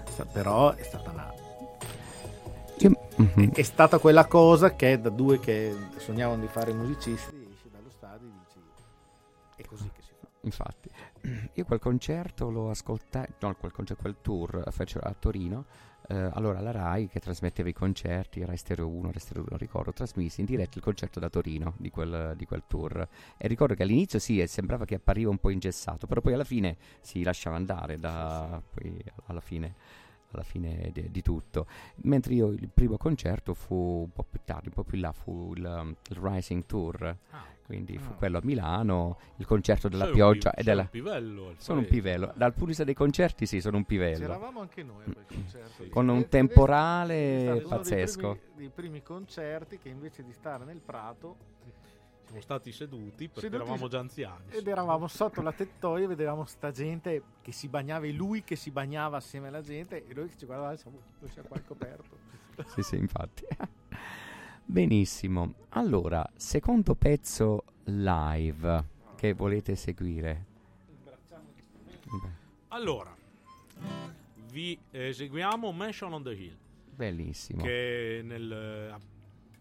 [0.09, 1.33] sta- però è stata, una-
[2.79, 3.51] Io- mhm.
[3.53, 8.27] è stata quella cosa che da due che sognavano di fare musicisti, esci dallo stadio
[8.27, 8.59] e dici
[9.55, 10.27] è così che si fa.
[10.41, 10.84] Infatti,
[11.53, 15.65] io quel concerto l'ho ascoltato, no, quel, concerto, quel tour fece a Torino.
[16.07, 19.59] eh, allora la Rai che trasmetteva i concerti, Rai Stereo 1, Rai Stereo 2, non
[19.59, 23.07] ricordo, trasmise in diretta il concerto da Torino di quel, di quel tour.
[23.37, 26.43] E ricordo che all'inizio sì, eh, sembrava che appariva un po' ingessato, però poi alla
[26.43, 29.75] fine si lasciava andare, da, poi alla fine,
[30.31, 31.65] alla fine de- di tutto.
[32.03, 35.11] Mentre io il primo concerto fu un po' più tardi, un po' più in là,
[35.11, 37.17] fu il, um, il Rising Tour.
[37.65, 38.15] Quindi fu Ah.
[38.15, 40.81] quello a Milano, il concerto della Sei un pioggia pi- e sei della...
[40.83, 42.25] un pivello, Sono un pivello.
[42.35, 44.19] Dal punto di vista dei concerti, sì, sono un pivello.
[44.19, 45.83] C'eravamo anche noi a quel concerto.
[45.89, 48.21] Con un temporale stato uno pazzesco.
[48.21, 51.37] Dei primi, dei primi concerti che invece di stare nel prato
[52.35, 54.43] Siamo stati seduti perché Seduti- eravamo già anziani.
[54.49, 58.57] ed eravamo sotto la tettoia e vedevamo sta gente che si bagnava e lui che
[58.57, 61.65] si bagnava assieme alla gente e noi che ci guardavamo siamo, noi siamo qua al
[61.65, 62.17] coperto.
[62.67, 63.45] Sì, sì, infatti.
[64.65, 65.53] Benissimo.
[65.69, 68.83] Allora, secondo pezzo live
[69.15, 70.45] che volete seguire.
[72.69, 73.15] Allora,
[74.51, 76.57] vi eseguiamo Mansion on the Hill.
[76.95, 77.61] Bellissimo.
[77.63, 78.93] che nel-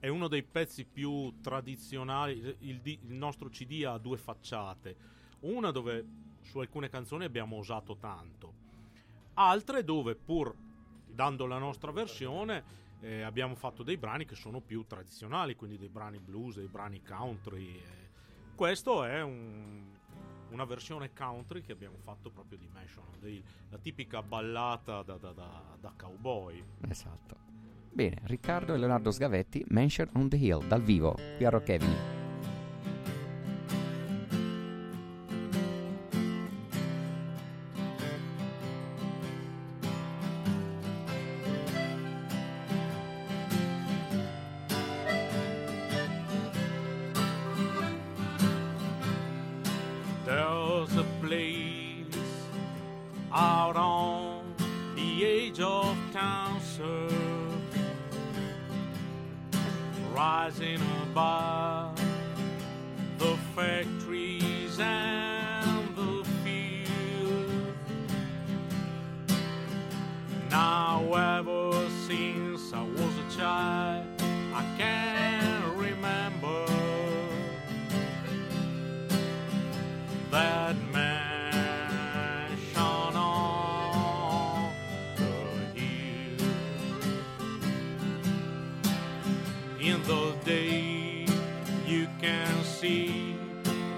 [0.04, 2.56] è uno dei pezzi più tradizionali.
[2.58, 4.96] Il, il nostro CD ha due facciate,
[5.40, 6.04] una dove
[6.42, 8.52] su alcune canzoni abbiamo usato tanto,
[9.34, 10.54] altre dove pur
[11.06, 15.88] dando la nostra versione eh, abbiamo fatto dei brani che sono più tradizionali, quindi dei
[15.88, 17.76] brani blues, dei brani country.
[17.78, 18.08] eh.
[18.54, 19.92] Questo è un-
[20.50, 25.32] una versione country che abbiamo fatto proprio di Mansion Hill, la tipica ballata da, da-
[25.32, 26.62] da- da cowboy.
[26.88, 27.36] Esatto.
[27.94, 32.23] Bene, Riccardo e Leonardo Sgavetti, Mansion on the Hill, dal vivo, qui a Rock.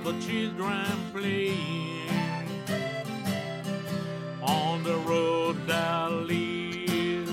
[0.06, 2.08] The children playing
[4.40, 7.28] on the road that leads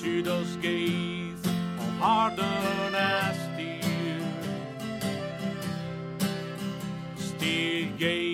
[0.00, 2.94] to those gates of hardened
[3.42, 4.24] steel.
[7.16, 8.31] Steel gate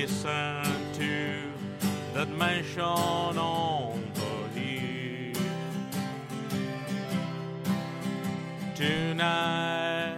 [0.00, 1.52] listen to
[2.14, 5.42] that mansion on the hill.
[8.74, 10.16] Tonight,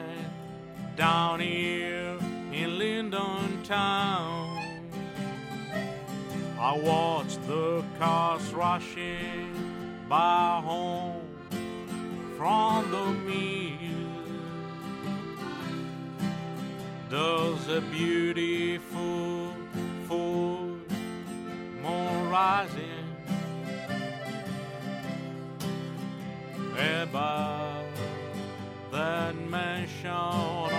[0.95, 2.16] down here
[2.53, 4.57] in Linden Town,
[6.61, 9.53] I watch the cars rushing
[10.09, 11.26] by home
[12.37, 13.72] from the mill.
[17.11, 19.52] There's a beautiful
[22.33, 23.14] rising.
[26.78, 27.85] Above
[28.91, 30.72] that mansion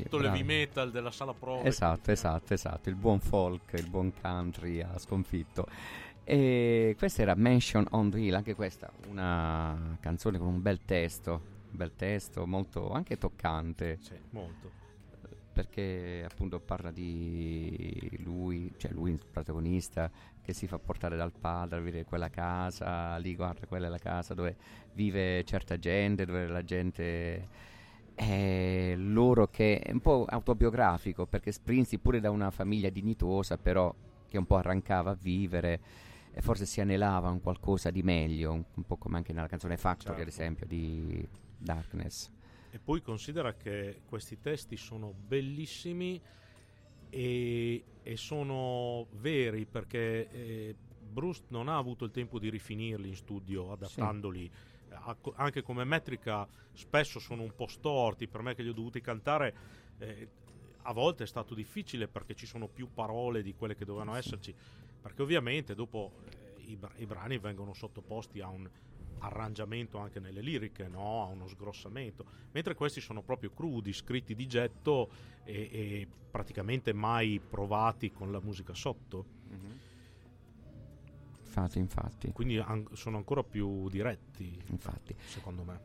[0.00, 0.42] bravi, l'heavy bravi.
[0.42, 1.68] metal della sala prove.
[1.68, 2.88] Esatto, esatto, esatto.
[2.88, 5.66] Il buon folk, il buon country ha sconfitto.
[6.24, 11.32] E questa era Mention on the Hill, anche questa una canzone con un bel testo,
[11.70, 14.14] un bel testo molto anche toccante, Sì.
[14.30, 14.70] Molto.
[15.52, 21.78] perché appunto parla di lui, cioè lui il protagonista che si fa portare dal padre
[21.78, 24.56] a vedere quella casa, lì guarda quella è la casa dove
[24.94, 27.48] vive certa gente, dove la gente
[28.14, 33.94] è loro che è un po' autobiografico perché Springsteen pure da una famiglia dignitosa però
[34.28, 35.80] che un po' arrancava a vivere
[36.32, 39.48] e forse si anelava a un qualcosa di meglio, un, un po' come anche nella
[39.48, 40.40] canzone Factory ad Certo.
[40.40, 42.30] esempio di Darkness.
[42.70, 46.18] E poi considera che questi testi sono bellissimi
[47.10, 50.74] e, e sono veri perché eh,
[51.12, 54.50] Bruce non ha avuto il tempo di rifinirli in studio adattandoli.
[54.50, 54.71] A-
[55.34, 59.54] anche come metrica spesso sono un po' storti, per me che li ho dovuti cantare
[59.98, 60.28] eh,
[60.84, 64.54] a volte è stato difficile perché ci sono più parole di quelle che dovevano esserci,
[65.00, 68.68] perché ovviamente dopo eh, i, bra- i brani vengono sottoposti a un
[69.18, 71.22] arrangiamento anche nelle liriche, no?
[71.22, 75.12] a uno sgrossamento, mentre questi sono proprio crudi, scritti di getto
[75.44, 79.26] e, e praticamente mai provati con la musica sotto,
[81.54, 85.14] Infatti, infatti, quindi an- sono ancora più diretti, infatti.
[85.26, 85.80] secondo me.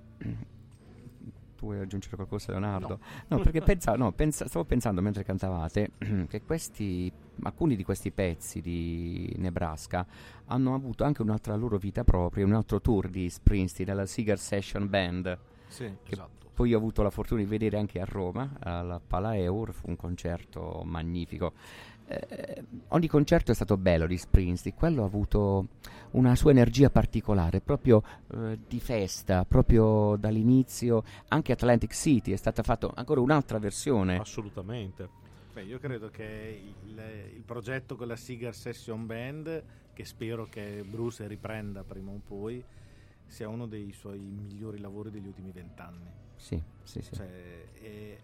[1.57, 2.88] Tu vuoi aggiungere qualcosa, Leonardo?
[2.88, 2.99] No.
[3.36, 5.91] No, perché pensa- no, pensa- stavo pensando mentre cantavate
[6.30, 7.11] che questi,
[7.41, 10.05] alcuni di questi pezzi di Nebraska
[10.45, 14.88] hanno avuto anche un'altra loro vita propria, un altro tour di Springsteen, della Seeger Session
[14.88, 15.38] Band.
[15.68, 15.91] Sì.
[16.07, 16.36] Esatto.
[16.53, 19.95] Poi ho avuto la fortuna di vedere anche a Roma, alla Pala Eur, fu un
[19.95, 21.53] concerto magnifico.
[22.09, 25.67] Eh, ogni concerto è stato bello di Springsteen, quello ha avuto
[26.11, 28.01] una sua energia particolare, proprio
[28.33, 31.03] eh, di festa, proprio dall'inizio.
[31.27, 34.17] Anche Atlantic City è stata fatta ancora un'altra versione.
[34.17, 35.25] Assolutamente.
[35.53, 37.01] Beh, io credo che il,
[37.35, 42.63] il progetto con la Seeger Session Band, che spero che Bruce riprenda prima o poi,
[43.25, 46.09] sia uno dei suoi migliori lavori degli ultimi vent'anni.
[46.35, 47.15] Sì, sì, sì.
[47.15, 48.19] Cioè, e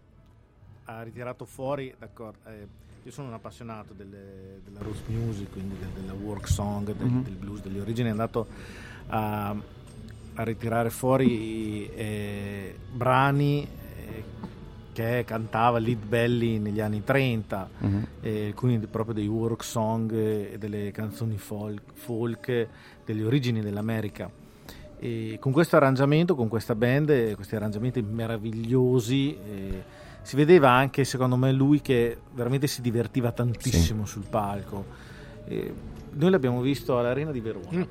[0.85, 2.67] ha ritirato fuori, d'accordo, eh,
[3.03, 7.23] io sono un appassionato delle- della roots music, quindi del- della work song, del, Mhm.
[7.23, 8.47] del blues delle origini, è andato
[9.07, 9.49] a,
[10.35, 14.23] a ritirare fuori eh, brani eh,
[14.93, 18.07] che cantava Lead Belly negli anni 30, Mhm.
[18.21, 22.67] eh, alcuni proprio dei work song e delle canzoni folk, folk
[23.05, 24.29] delle origini dell'America.
[24.99, 29.83] E con questo arrangiamento, con questa band, eh, questi arrangiamenti meravigliosi, eh,
[30.23, 34.85] si vedeva anche secondo me lui che veramente si divertiva tantissimo sul palco.
[35.45, 35.73] Eh,
[36.13, 37.83] noi l'abbiamo visto all'Arena di Verona, Mm.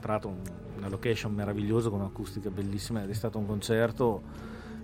[0.00, 0.40] tra l'altro un-
[0.78, 4.22] una location meravigliosa con un'acustica bellissima ed è stato un concerto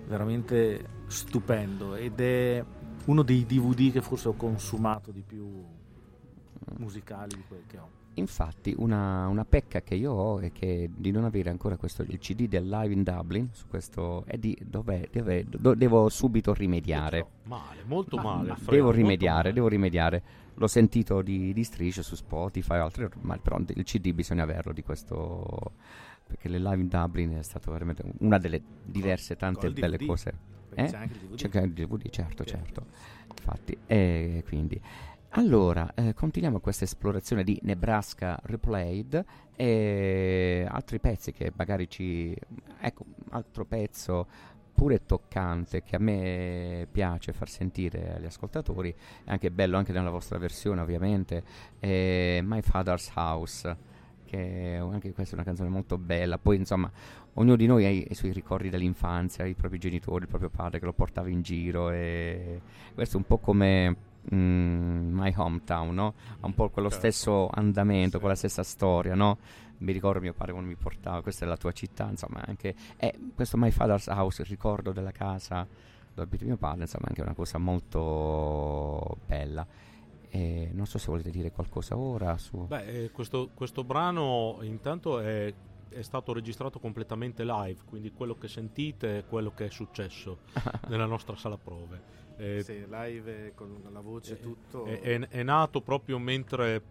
[0.07, 2.63] veramente stupendo ed è
[3.05, 5.45] uno dei DVD che forse ho consumato di più
[6.77, 7.87] musicali di quelli che ho.
[8.15, 12.19] Infatti, una, una pecca che io ho è che di non avere ancora questo, il
[12.19, 17.25] CD del Live in Dublin su questo è di dov'è, dov'è- do- devo subito rimediare.
[17.45, 18.49] Male, molto Ma- male.
[18.49, 19.53] ma Fred, devo rimediare, male.
[19.53, 20.23] devo rimediare.
[20.53, 24.83] L'ho sentito di, di striscio su Spotify, altre, ma però il CD bisogna averlo di
[24.83, 25.71] questo
[26.27, 30.05] perché le live in Dublin è stato veramente una delle diverse tante belle DVD.
[30.07, 30.33] cose.
[30.75, 30.85] Eh?
[30.85, 31.35] c'è anche il DVD.
[31.35, 32.47] C'è anche il DVD, certo, Ok.
[32.49, 32.85] certo.
[33.35, 34.79] Infatti, e quindi
[35.35, 39.25] allora, eh, continuiamo questa esplorazione di Nebraska Replayed
[39.55, 42.35] e altri pezzi che magari ci...
[42.79, 44.27] Ecco, altro pezzo
[44.73, 50.09] pure toccante che a me piace far sentire agli ascoltatori, è anche bello anche nella
[50.09, 51.43] vostra versione ovviamente,
[51.79, 53.77] è My Father's House,
[54.25, 56.91] che anche questa è una canzone molto bella, poi insomma
[57.33, 60.79] ognuno di noi ha i, i suoi ricordi dell'infanzia, i propri genitori, il proprio padre
[60.79, 62.61] che lo portava in giro e
[62.93, 66.13] questo è un po' come mm, My Hometown, no?
[66.39, 67.05] Ha un po' quello Certo.
[67.11, 68.19] stesso andamento, Sì.
[68.19, 69.37] quella stessa storia, no?
[69.79, 73.13] Mi ricordo mio padre quando mi portava, questa è la tua città, insomma, anche eh,
[73.35, 75.67] questo My Father's House, il ricordo della casa
[76.15, 79.65] dove abita mio padre, insomma, è anche una cosa molto bella.
[80.29, 82.65] E non so se volete dire qualcosa ora su...
[82.65, 85.53] Beh, eh, questo, questo brano intanto è,
[85.89, 90.39] è stato registrato completamente live, quindi quello che sentite è quello che è successo
[90.89, 92.21] nella nostra sala prove.
[92.37, 94.85] Eh, Sì, live con la voce e tutto.
[94.85, 96.81] è, è- è nato proprio mentre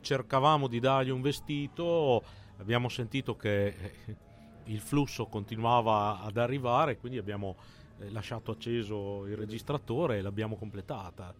[0.00, 2.22] cercavamo di dargli un vestito,
[2.58, 4.16] abbiamo sentito che eh,
[4.64, 7.56] il flusso continuava ad arrivare, quindi abbiamo
[7.98, 11.34] eh, lasciato acceso il registratore e l'abbiamo completata.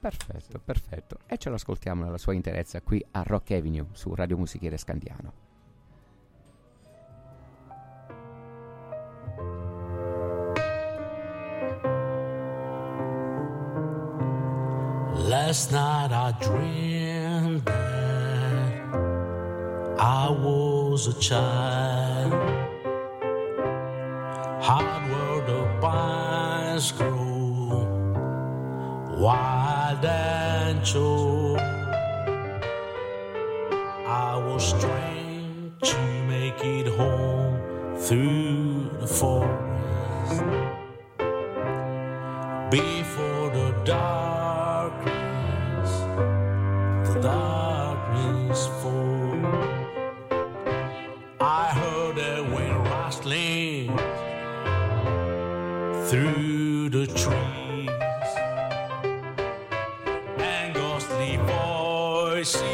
[0.00, 1.18] Perfetto, perfetto.
[1.26, 5.46] E ce l'ascoltiamo nella sua interezza qui a Rock Avenue su Radio Musichiere Scandiano.
[15.48, 18.82] Last night I dreamed that
[19.98, 22.34] I was a child.
[24.60, 27.88] Hard world of pines grow
[29.16, 31.58] wide and sure.
[34.06, 40.42] I was trained to make it home through the forest
[42.70, 44.47] before the dark.
[56.08, 57.90] through the trees
[60.38, 62.64] and ghostly voices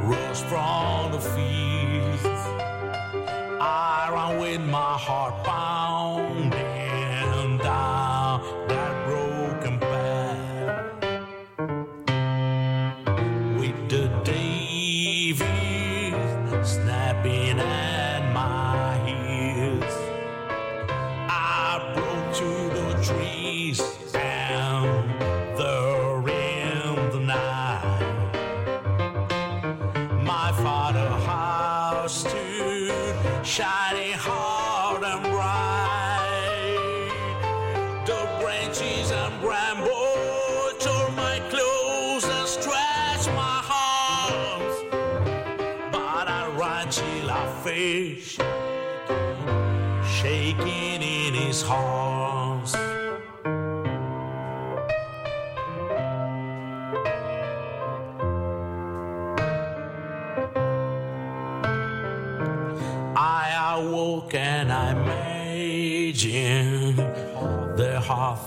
[0.00, 1.61] rose from the fields.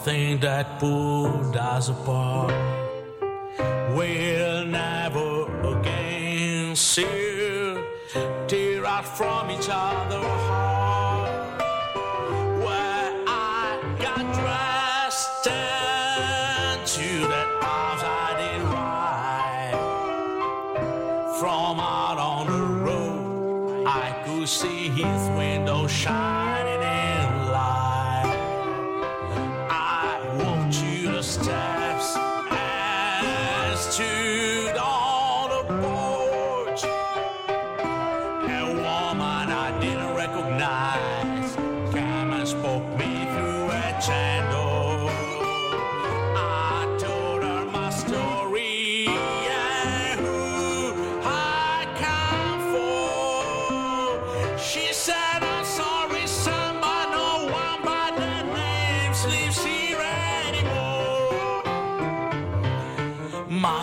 [0.05, 2.74] thing that pulled us apart.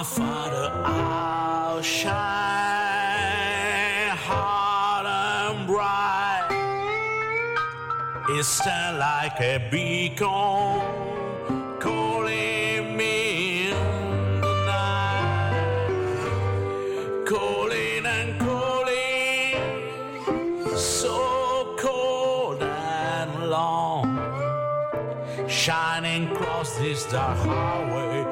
[0.03, 2.11] my father I'll shine
[4.17, 6.49] hard and bright.
[8.31, 10.27] It's like a beacon
[11.79, 16.05] calling me in the night,
[17.25, 19.55] calling and calling,
[20.77, 24.19] so cold and long,
[25.49, 28.32] shining across this dark highway.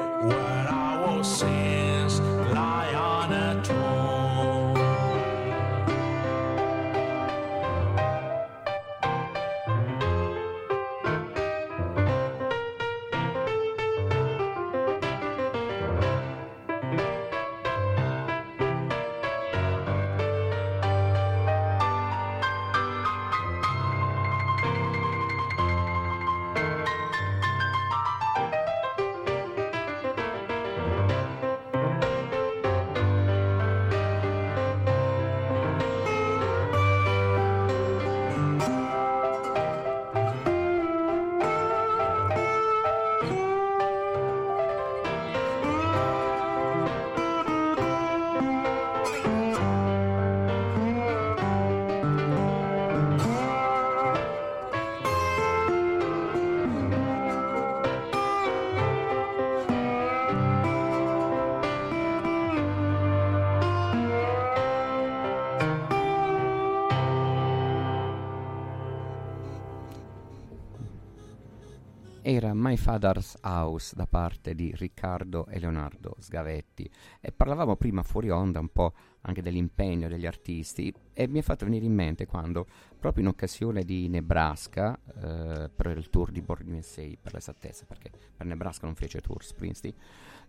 [72.61, 76.87] My Father's House da parte di Riccardo e Leonardo Sgavetti.
[77.19, 81.65] E parlavamo prima fuori onda un po' anche dell'impegno degli artisti e mi è fatto
[81.65, 82.67] venire in mente quando
[82.99, 88.09] proprio in occasione di Nebraska eh, per il tour di Born USA per l'esattezza perché
[88.35, 89.93] per Nebraska non fece tour Springsteen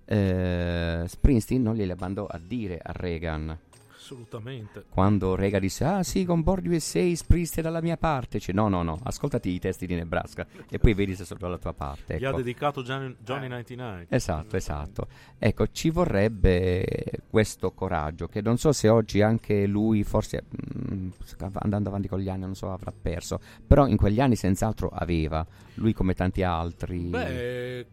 [0.07, 3.59] eh, Springsteen non gliele mandò a dire a Reagan
[4.03, 4.85] Assolutamente.
[4.89, 8.69] quando Reagan disse ah sì con Born USA Springsteen è dalla mia parte Dice, no
[8.69, 12.19] no no ascoltati i testi di Nebraska e poi vedi se sono dalla tua parte
[12.19, 12.39] Gli ha ecco.
[12.39, 14.07] dedicato Johnny, Johnny 99.
[14.09, 15.07] Esatto, esatto.
[15.39, 20.45] Ecco, ci vorrebbe questo coraggio che non so se oggi anche lui, forse
[20.93, 21.09] mm,
[21.55, 25.47] andando avanti con gli anni, non so, avrà perso, però in quegli anni senz'altro aveva,
[25.75, 26.99] lui come tanti altri.
[27.09, 27.87] Beh,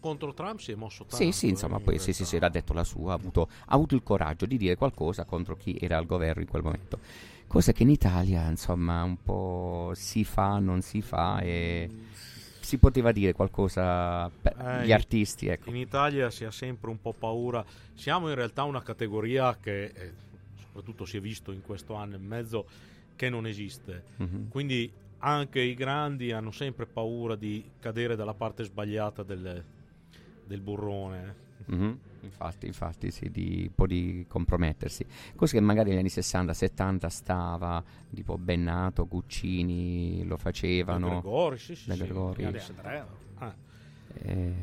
[0.00, 1.16] contro Trump si è mosso tanto.
[1.16, 2.24] sì, sì, insomma, eh, poi in sì, sì, realtà.
[2.24, 5.56] sì, l'ha detto la sua, ha avuto, ha avuto il coraggio di dire qualcosa contro
[5.56, 7.00] chi era al governo in quel momento.
[7.46, 11.90] Cosa che in Italia, insomma, un po' si fa, non si fa e
[12.58, 15.70] si poteva dire qualcosa per Eh, gli artisti, ecco.
[15.70, 17.64] In Italia si ha sempre un po' paura.
[17.94, 20.14] Siamo in realtà una categoria che, eh,
[20.56, 22.66] soprattutto si è visto in questo anno e mezzo,
[23.16, 24.06] che non esiste.
[24.16, 24.48] Mhm.
[24.48, 29.64] Quindi anche i grandi hanno sempre paura di cadere dalla parte sbagliata del,
[30.46, 31.44] del burrone.
[31.66, 35.04] Mhm, Infatti, infatti, sì, di, un po' di compromettersi.
[35.36, 37.82] Cosa che magari negli anni 60, 70 stava,
[38.12, 42.02] tipo Bennato, Guccini lo De facevano, Gregori, sì, sì, De sì.
[42.02, 42.44] Gregori.
[42.44, 43.06] Anni Andrea,
[43.38, 43.54] Ah,
[44.14, 44.54] e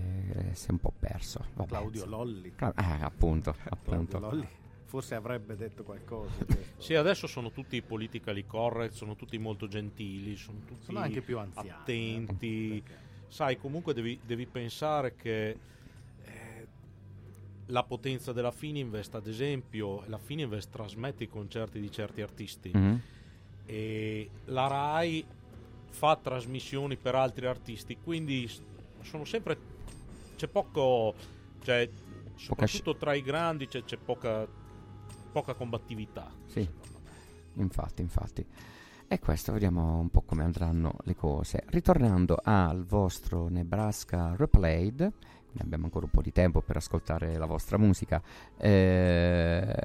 [0.54, 1.46] si è un po' perso.
[1.56, 2.06] Vabbè, Claudio.
[2.06, 2.54] Lolli.
[2.56, 4.20] Cla- eh, appunto, Claudio appunto.
[4.20, 4.48] Lolli
[4.86, 6.32] forse avrebbe detto qualcosa.
[6.84, 11.40] Sì, adesso sono tutti politically correct, sono tutti molto gentili, sono tutti Sono anche più
[11.40, 11.70] anziani.
[11.70, 12.76] attenti.
[12.78, 13.03] eh, perché-
[13.34, 15.58] Sai, comunque devi, devi pensare che
[16.24, 16.68] eh,
[17.66, 23.02] la potenza della Fininvest, ad esempio, la Fininvest trasmette i concerti di certi artisti Mhm.
[23.66, 25.26] e la RAI
[25.90, 28.48] fa trasmissioni per altri artisti, quindi
[29.02, 29.58] sono sempre
[30.36, 31.16] c'è poco
[31.64, 31.90] cioè
[32.36, 34.48] soprattutto tra i grandi c'è, c'è poca
[35.32, 36.32] poca combattività.
[36.46, 36.70] Sì,
[37.56, 38.46] infatti, infatti.
[39.14, 41.66] E questo, vediamo un po' come andranno le cose.
[41.68, 45.08] Ritornando al vostro Nebraska Replayed,
[45.60, 48.20] abbiamo ancora un po' di tempo per ascoltare la vostra musica.
[48.58, 49.76] eh,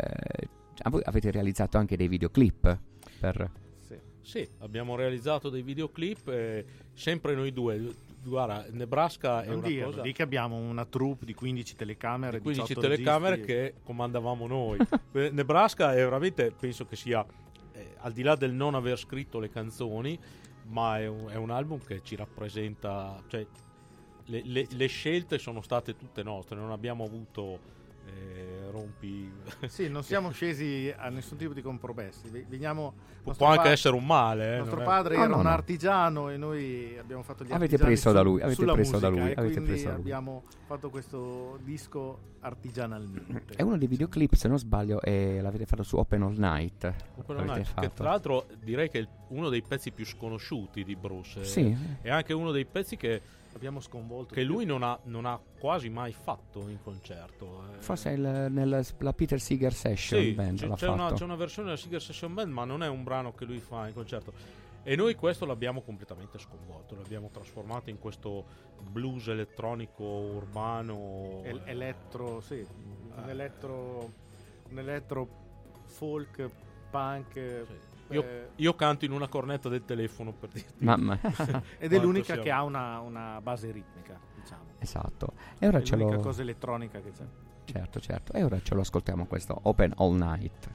[0.82, 2.78] avete realizzato anche dei videoclip
[3.20, 3.50] per...
[3.82, 3.98] Sì.
[4.22, 6.64] Sì, abbiamo realizzato dei videoclip eh,
[6.94, 7.94] sempre noi due.
[8.24, 12.40] Guarda, Nebraska è Non una dirlo, cosa di che abbiamo una troupe di 15 telecamere,
[12.40, 13.52] 15 18 telecamere registi.
[13.52, 14.78] che comandavamo noi.
[15.12, 17.24] Eh, Nebraska è veramente, penso che sia,
[18.00, 20.18] al di là del non aver scritto le canzoni,
[20.66, 23.46] ma è un, è un album che ci rappresenta, cioè
[24.26, 27.76] le, le- le scelte sono state tutte nostre, non abbiamo avuto
[28.08, 29.30] eh, rompi...
[29.68, 32.28] Sì, non siamo scesi a nessun tipo di compromessi.
[32.48, 32.92] Veniamo,
[33.22, 34.54] Può nostro anche pa- essere un male.
[34.54, 35.48] Eh, nostro non è- padre No, era no, un no.
[35.48, 39.30] artigiano e noi abbiamo fatto gli Avete preso da lui, avete preso da musica lui,
[39.30, 40.00] e avete preso da lui.
[40.00, 43.54] abbiamo fatto questo disco artigianalmente.
[43.54, 46.84] È uno dei videoclip, se non sbaglio, e l'avete fatto su Open All Night.
[47.16, 47.90] Open L'avete Night, che fatto.
[47.94, 51.44] tra l'altro direi che è il- uno dei pezzi più sconosciuti di Bruce.
[51.44, 53.20] Sì, È anche uno dei pezzi che,
[53.54, 57.62] abbiamo sconvolto che lui non ha, non ha quasi mai fatto in concerto.
[57.74, 57.80] eh.
[57.82, 61.02] forse è il- nella la Peter Seeger Session Sì, Band c'è, l'ha c'è fatto.
[61.02, 63.58] una, c'è una versione della Seeger Session Band, ma non è un brano che lui
[63.58, 64.32] fa in concerto.
[64.84, 68.44] E noi questo l'abbiamo completamente sconvolto, l'abbiamo trasformato in questo
[68.90, 71.40] blues elettronico urbano.
[71.44, 73.28] El- eh, elettro, sì, un Ah.
[73.30, 74.12] elettro,
[74.70, 75.28] un elettro
[75.86, 76.48] folk,
[76.90, 77.32] punk.
[77.66, 77.87] sì.
[78.10, 78.24] Io,
[78.56, 80.84] io canto in una cornetta del telefono per dirti.
[80.84, 81.18] Mamma.
[81.78, 84.62] ed è l'unica siamo- che ha una, una base ritmica, diciamo.
[84.78, 85.32] esatto.
[85.58, 86.22] E ora È ce l'unica lo...
[86.22, 87.24] cosa elettronica che c'è.
[87.64, 88.32] Certo, certo.
[88.32, 90.68] E ora ce lo ascoltiamo questo Open All Night.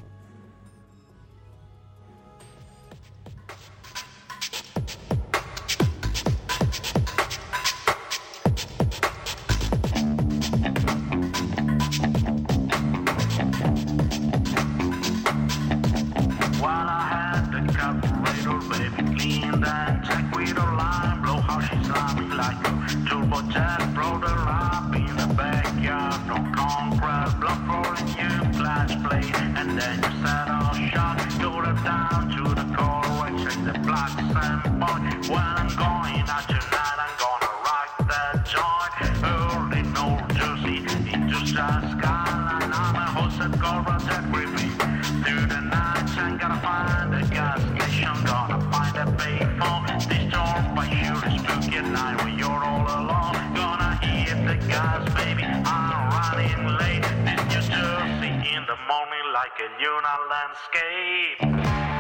[59.34, 61.93] Like a lunar landscape.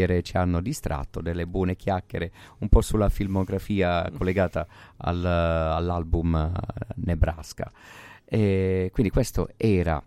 [0.00, 4.66] Chiacchiere ci hanno distratto, delle buone chiacchiere un po' sulla filmografia collegata
[4.98, 7.70] al- all'album eh, Nebraska.
[8.24, 10.02] E quindi questo era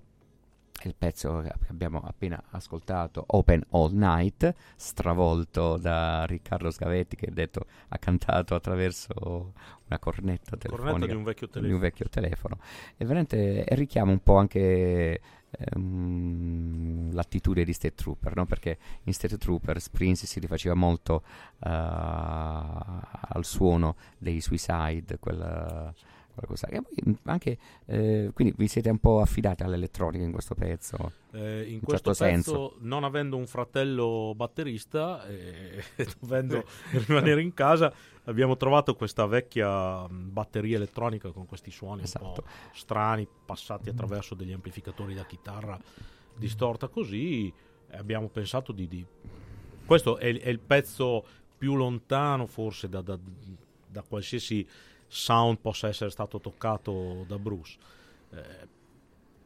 [0.86, 7.66] il pezzo che abbiamo appena ascoltato, Open All Night, stravolto da Riccardo Scavetti che detto,
[7.90, 9.54] ha cantato attraverso
[9.86, 11.80] una cornetta telefonica Cornetta di un vecchio di un telefono.
[11.80, 12.58] vecchio telefono.
[12.98, 15.22] E veramente richiama un po' anche
[15.58, 18.46] ehm, l'attitudine di State Trooper, no?
[18.46, 21.24] perché in State Trooper Prince si rifaceva molto
[21.64, 25.94] eh, al suono dei Suicide, cosa.
[26.36, 31.12] E poi anche, eh, quindi vi siete un po' affidati all'elettronica in questo pezzo?
[31.32, 32.76] Eh, in un questo certo pezzo, senso.
[32.80, 35.84] non avendo un fratello batterista e
[36.20, 36.64] dovendo
[37.06, 42.42] rimanere in casa, abbiamo trovato questa vecchia mh, batteria elettronica con questi suoni un Esatto.
[42.42, 45.80] po' strani, passati attraverso degli amplificatori da chitarra
[46.36, 47.54] distorta così.
[47.92, 48.88] Abbiamo pensato di.
[48.88, 49.06] di-
[49.86, 51.24] Questo è, il- è il pezzo
[51.58, 53.20] più lontano, forse, da, da-
[53.88, 54.68] da qualsiasi
[55.14, 57.78] sound possa essere stato toccato da Bruce.
[58.32, 58.68] Eh,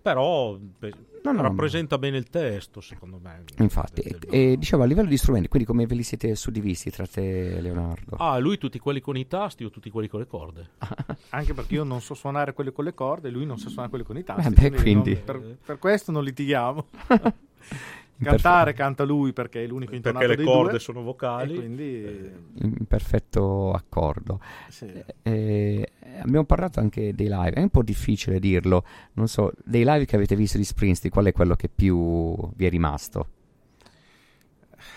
[0.02, 0.94] però beh,
[1.24, 3.44] No, no, rappresenta bene il testo, secondo me.
[3.58, 6.34] Infatti, del- del e, e dicevo a livello di strumenti, quindi come ve li siete
[6.36, 8.16] suddivisi tra te e Leonardo?
[8.18, 10.70] Ah, lui tutti quelli con i tasti o tutti quelli con le corde?
[11.32, 14.06] Anche perché io non so suonare quelle con le corde lui non sa suonare quelle
[14.06, 14.48] con i tasti.
[14.66, 15.14] Eh beh, quindi.
[15.14, 16.86] non- per, per questo non litighiamo.
[18.22, 21.54] Cantare canta lui perché è l'unico intonato Perché le dei corde due, sono e vocali.
[21.54, 24.40] quindi in perfetto accordo.
[24.68, 25.04] sì.
[25.24, 30.06] Eh, abbiamo parlato anche dei live, è un po' difficile dirlo, non so, dei live
[30.06, 33.28] che avete visto di Springsteen, qual è quello che più vi è rimasto?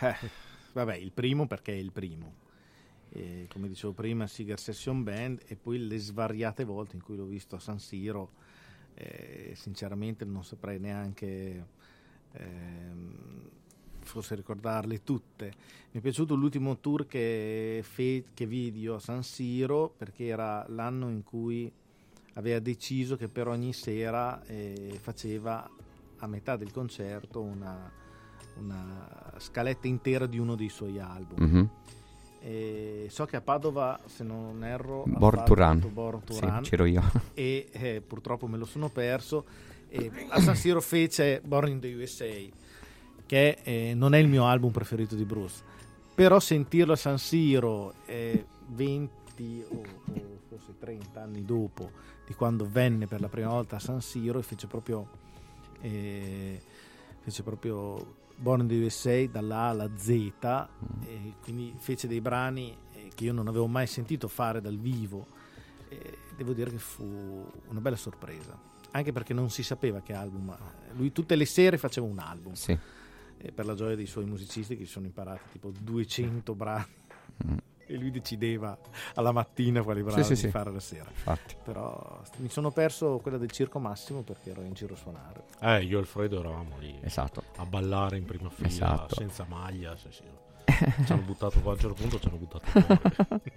[0.01, 0.17] Eh,
[0.73, 2.35] vabbè, il primo perché è il primo.
[3.09, 7.27] E, come dicevo prima, Seeger Session Band e poi le svariate volte in cui l'ho
[7.27, 8.33] visto a San Siro.
[8.95, 11.69] eh, sinceramente non saprei neanche
[12.33, 13.49] ehm,
[14.01, 15.53] forse ricordarle tutte.
[15.93, 21.09] Mi è piaciuto l'ultimo tour che, fe- che vidi a San Siro perché era l'anno
[21.09, 21.71] in cui
[22.35, 25.69] aveva deciso che per ogni sera eh, faceva
[26.19, 27.91] a metà del concerto una,
[28.59, 31.43] una scaletta intera di uno dei suoi album.
[31.43, 31.71] Mhm.
[32.43, 35.05] E so che a Padova, se non erro.
[35.07, 37.03] Born to Sì, c'ero io.
[37.35, 39.45] e eh, purtroppo me lo sono perso.
[39.93, 42.33] E a San Siro fece Born in the USA,
[43.27, 45.63] che eh, non è il mio album preferito di Bruce,
[46.15, 51.91] però sentirlo a San Siro eh, 20 o, o forse 30 anni dopo
[52.25, 55.09] di quando venne per la prima volta a San Siro e fece proprio,
[55.81, 56.61] eh,
[57.19, 62.77] fece proprio Born in the USA dalla A alla Z e quindi fece dei brani
[62.93, 65.27] eh, che io non avevo mai sentito fare dal vivo
[65.89, 67.05] e devo dire che fu
[67.69, 68.57] una bella sorpresa
[68.93, 70.57] anche perché non si sapeva che album
[70.93, 72.77] lui tutte le sere faceva un album Sì.
[73.39, 76.99] eh, per la gioia dei suoi musicisti che si sono imparati tipo 200 brani
[77.47, 77.57] Mm.
[77.87, 78.77] e lui decideva
[79.15, 80.49] alla mattina quali brani sì, sì.
[80.51, 81.57] fare la sera Infatti.
[81.65, 85.85] però mi sono perso quella del Circo Massimo perché ero in giro a suonare Eh,
[85.85, 87.43] io e Alfredo eravamo lì Esatto.
[87.57, 89.15] a ballare in prima fila, Esatto.
[89.15, 89.97] senza maglia.
[89.97, 90.23] sì, sì.
[91.07, 93.53] Ci hanno buttato qua a un certo punto, ci hanno buttato fuori.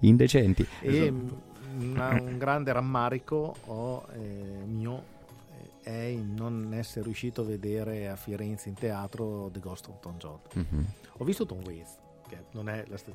[0.00, 0.66] Indecenti.
[0.80, 1.45] e Esatto.
[1.78, 4.18] Una- un grande rammarico ho, eh,
[4.66, 5.02] mio
[5.82, 10.00] eh, è il non essere riuscito a vedere a Firenze in teatro The Ghost of
[10.00, 10.86] Tom Joad Mhm.
[11.18, 11.96] Ho visto Tom Waits,
[12.28, 13.12] che non è la st-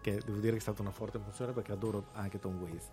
[0.00, 2.86] che devo dire che è stata una forte emozione perché adoro anche Tom Waits.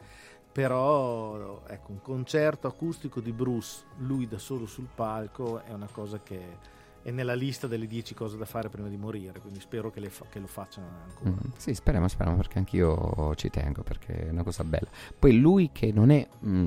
[0.52, 6.20] Però ecco, un concerto acustico di Bruce, lui da solo sul palco, è una cosa
[6.22, 6.58] che
[7.06, 10.10] è nella lista delle 10 cose da fare prima di morire, quindi spero che, le
[10.10, 11.30] fa- che lo facciano ancora.
[11.30, 14.88] Mm, Sì, speriamo, speriamo perché anch'io ci tengo perché è una cosa bella.
[15.20, 16.66] Poi lui che non è mm,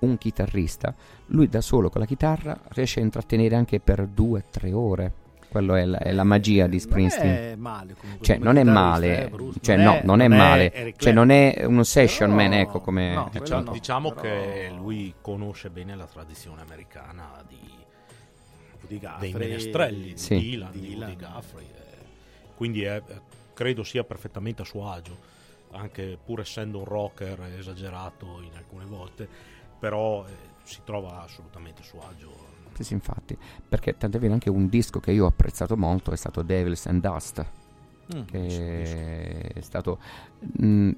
[0.00, 0.94] un chitarrista,
[1.26, 5.12] lui da solo con la chitarra riesce a intrattenere anche per due o tre ore.
[5.50, 7.26] Quello è la, è la magia di Springsteen.
[7.26, 8.24] Non è male comunque.
[8.26, 9.58] Cioè, non è male, eh, Bruce.
[9.62, 13.14] cioè, no, non è male, cioè, non è uno session Però- man, ecco come.
[13.14, 17.58] no, Dicia- quello no, diciamo però- che lui conosce bene la tradizione americana di,
[18.88, 20.38] Woody dei Guthrie, menestrelli, di Sì.
[20.38, 21.08] Dylan, di Dylan.
[21.10, 21.66] Woody Guthrie.
[21.66, 22.06] eh.
[22.54, 23.20] Quindi è- eh,
[23.54, 25.16] credo sia perfettamente a suo agio,
[25.72, 29.28] anche pur essendo un rocker esagerato in alcune volte,
[29.78, 30.30] però eh,
[30.64, 32.46] si trova assolutamente a suo agio.
[32.74, 33.36] Sì, sì, infatti,
[33.68, 37.00] perché tant'è vero anche un disco che io ho apprezzato molto è stato Devils and
[37.00, 37.46] Dust,
[38.14, 39.98] Mm, che è stato,
[40.40, 40.90] mh,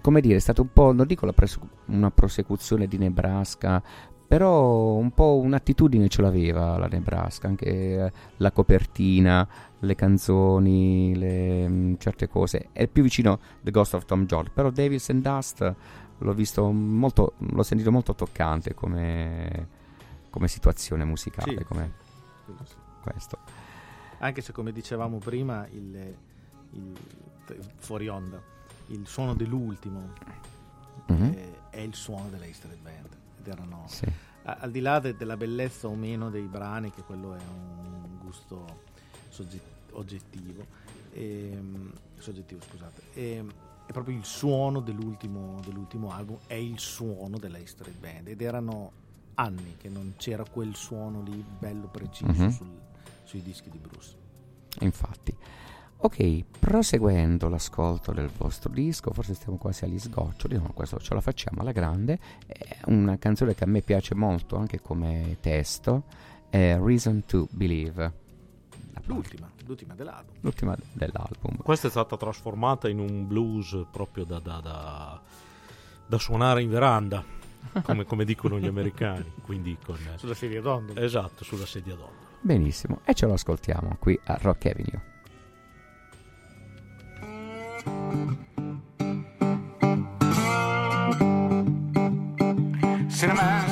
[0.00, 3.82] come dire, è stato un po', non dico la pres- una prosecuzione di Nebraska,
[4.28, 9.48] però un po' un'attitudine ce l'aveva la Nebraska, anche eh, la copertina,
[9.80, 12.68] le canzoni, le, mh, certe cose.
[12.72, 15.74] È più vicino The Ghost of Tom George, però Devils and Dust
[16.18, 19.68] l'ho visto molto, l'ho sentito molto toccante come,
[20.28, 21.92] come situazione musicale, Sì, come
[22.64, 22.74] sì.
[23.02, 23.38] questo.
[24.18, 26.14] Anche se come dicevamo prima, il,
[26.72, 26.96] il-
[27.76, 28.38] fuori onda,
[28.88, 30.12] il suono dell'ultimo
[31.06, 31.22] Mhm.
[31.22, 33.16] eh, è il suono della Easter Band.
[33.48, 34.04] Ed erano, Sì.
[34.44, 38.18] a- al di là de- della bellezza o meno dei brani, che quello è un
[38.22, 38.66] gusto
[39.30, 40.66] sogget- oggettivo,
[41.14, 43.50] ehm, soggettivo, scusate, ehm,
[43.86, 48.28] è proprio il suono dell'ultimo, dell'ultimo album, è il suono della Easter Band.
[48.28, 48.92] Ed erano
[49.34, 52.50] anni che non c'era quel suono lì bello preciso Mhm.
[52.50, 52.80] sul-
[53.24, 54.14] sui dischi di Bruce.
[54.80, 55.34] Infatti.
[56.00, 61.20] Ok, proseguendo l'ascolto del vostro disco, forse stiamo quasi agli sgoccioli, no, questo ce la
[61.20, 62.18] facciamo alla grande.
[62.46, 66.04] È una canzone che a me piace molto anche come testo,
[66.50, 68.12] è Reason to Believe.
[69.06, 70.34] L'ultima, l'ultima dell'album.
[70.40, 71.56] L'ultima dell'album.
[71.62, 75.20] Questa è stata trasformata in un blues proprio da, da- da-
[76.06, 77.24] da suonare in veranda,
[77.82, 81.00] come, come dicono gli americani, quindi con, Sulla serie d'onda.
[81.00, 82.26] esatto, sulla sedia d'onda.
[82.40, 85.16] Benissimo, e ce lo ascoltiamo qui a Rock Avenue.
[93.18, 93.67] Cinnamon.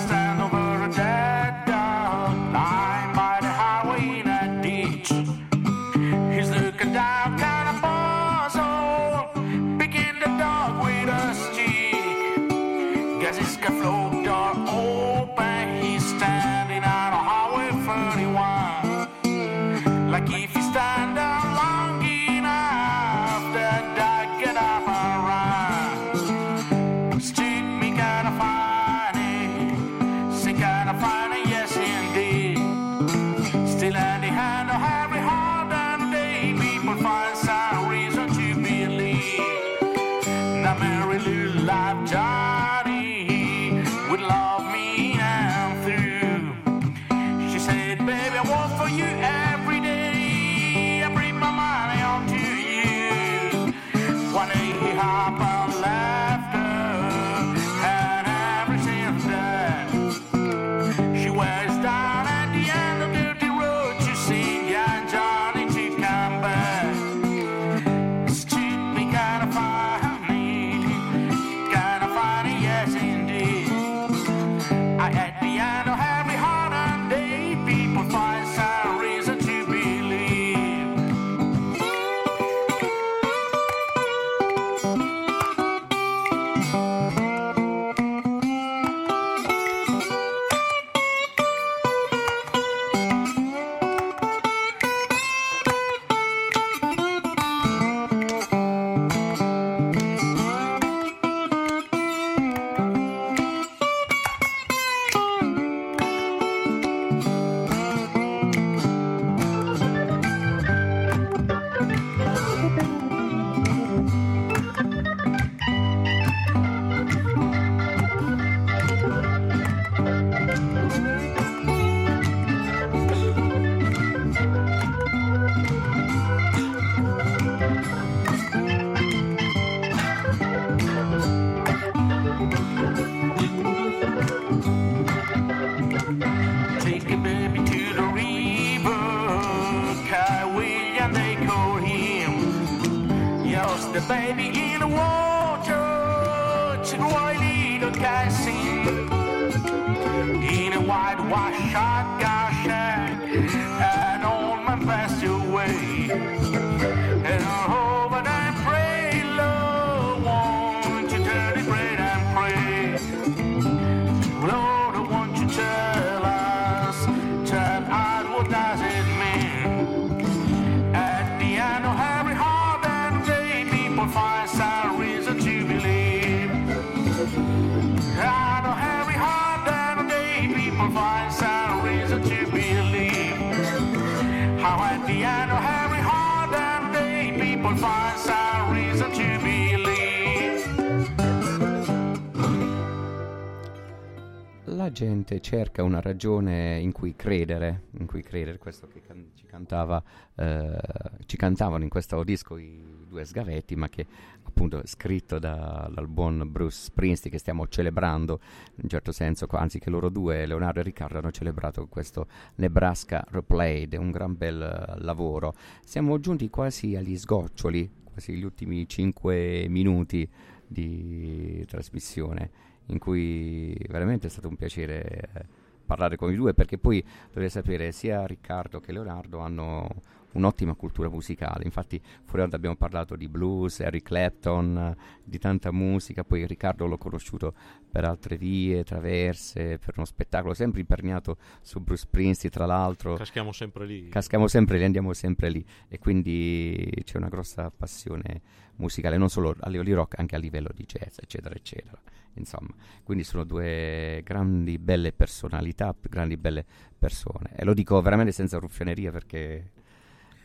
[195.37, 200.03] Gente cerca una ragione in cui credere, in cui credere, questo che can- ci, cantava,
[200.35, 200.79] eh,
[201.27, 204.07] ci cantavano in questo disco i due sgavetti, ma che
[204.43, 208.41] appunto scritto da- dal buon Bruce Springsteen che stiamo celebrando
[208.77, 212.27] in un certo senso, anzi che loro due, Leonardo e Riccardo, hanno celebrato questo
[212.57, 215.55] Nebraska Replayed, un gran bel lavoro.
[215.85, 220.29] Siamo giunti quasi agli sgoccioli, quasi gli ultimi 5 minuti
[220.69, 222.51] di trasmissione
[222.87, 225.03] in cui veramente è stato un piacere
[225.35, 225.47] eh,
[225.85, 227.03] parlare con i due perché poi
[227.33, 229.89] dovete sapere sia Riccardo che Leonardo hanno
[230.37, 231.65] un'ottima cultura musicale.
[231.65, 234.95] Infatti fuori onda abbiamo parlato di blues, Eric Clapton
[235.25, 237.55] di tanta musica poi Riccardo l'ho conosciuto
[237.91, 243.15] per altre vie, traverse per uno spettacolo sempre imperniato su Bruce Springsteen tra l'altro.
[243.15, 244.09] Caschiamo sempre lì.
[244.09, 245.65] caschiamo sempre lì, andiamo sempre lì.
[245.89, 250.39] E quindi c'è una grossa passione musicale, non solo a livello di rock, anche a
[250.39, 251.99] livello di jazz, eccetera, eccetera.
[252.35, 252.69] Insomma,
[253.03, 256.65] quindi sono due grandi belle personalità, grandi belle
[256.99, 259.71] persone e lo dico veramente senza ruffianeria perché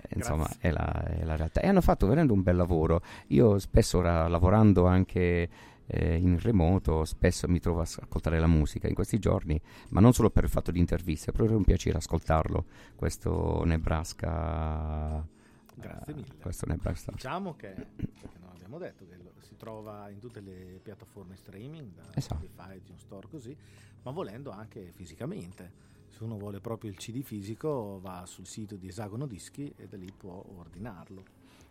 [0.01, 3.01] eh, insomma è la, è la realtà e hanno fatto veramente un bel lavoro.
[3.27, 5.49] Io spesso ora lavorando anche
[5.85, 9.59] eh, in remoto, spesso mi trovo a ascoltare la musica in questi giorni,
[9.89, 15.39] ma non solo per il fatto di interviste, è proprio un piacere ascoltarlo, questo Nebraska.
[15.81, 16.35] Grazie eh, mille.
[16.41, 17.11] questo Nebraska.
[17.11, 21.93] Diciamo che, perché non abbiamo detto, che lo- si trova in tutte le piattaforme streaming,
[21.95, 22.45] da Esatto.
[22.45, 23.55] Spotify, iTunes Store, così,
[24.03, 25.89] ma volendo anche fisicamente.
[26.09, 29.97] Se uno vuole proprio il CD fisico va sul sito di Esagono Dischi e da
[29.97, 31.23] lì può ordinarlo.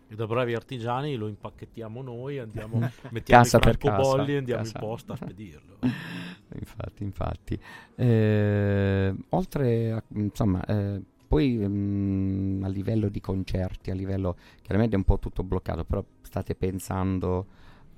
[0.08, 2.78] E da bravi artigiani lo impacchettiamo noi, andiamo,
[3.10, 4.78] mettiamo Cassa i per francobolli e andiamo cassa.
[4.78, 5.76] in posta a spedirlo.
[6.58, 7.60] infatti, infatti.
[7.94, 11.00] Eh, oltre a, insomma, eh,
[11.30, 16.04] poi mm, a livello di concerti, a livello, chiaramente è un po' tutto bloccato, però
[16.22, 17.46] state pensando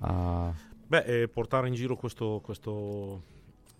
[0.01, 0.53] a...
[0.85, 3.23] Beh, eh, portare in giro questo, questo,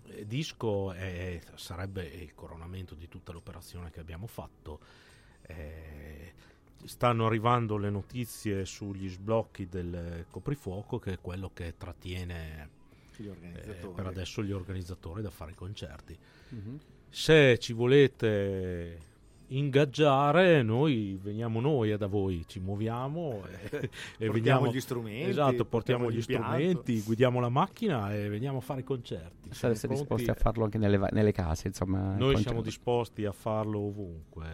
[0.06, 4.80] eh, disco è- sarebbe il coronamento di tutta l'operazione che abbiamo fatto.
[5.42, 6.32] Eh,
[6.82, 12.70] stanno arrivando le notizie sugli sblocchi del coprifuoco, che è quello che trattiene
[13.16, 16.18] Gli eh, per adesso gli organizzatori da fare i concerti.
[17.08, 19.12] Se ci volete
[19.56, 25.64] ingaggiare, noi veniamo noi da voi, ci muoviamo e, e Portiamo veniamo gli strumenti, Esatto,
[25.64, 29.52] portiamo gli strumenti, guidiamo la macchina e veniamo a fare i concerti.
[29.52, 32.16] Sareste disposti a farlo anche nelle, nelle case, insomma?
[32.16, 34.46] Noi siamo disposti a farlo ovunque.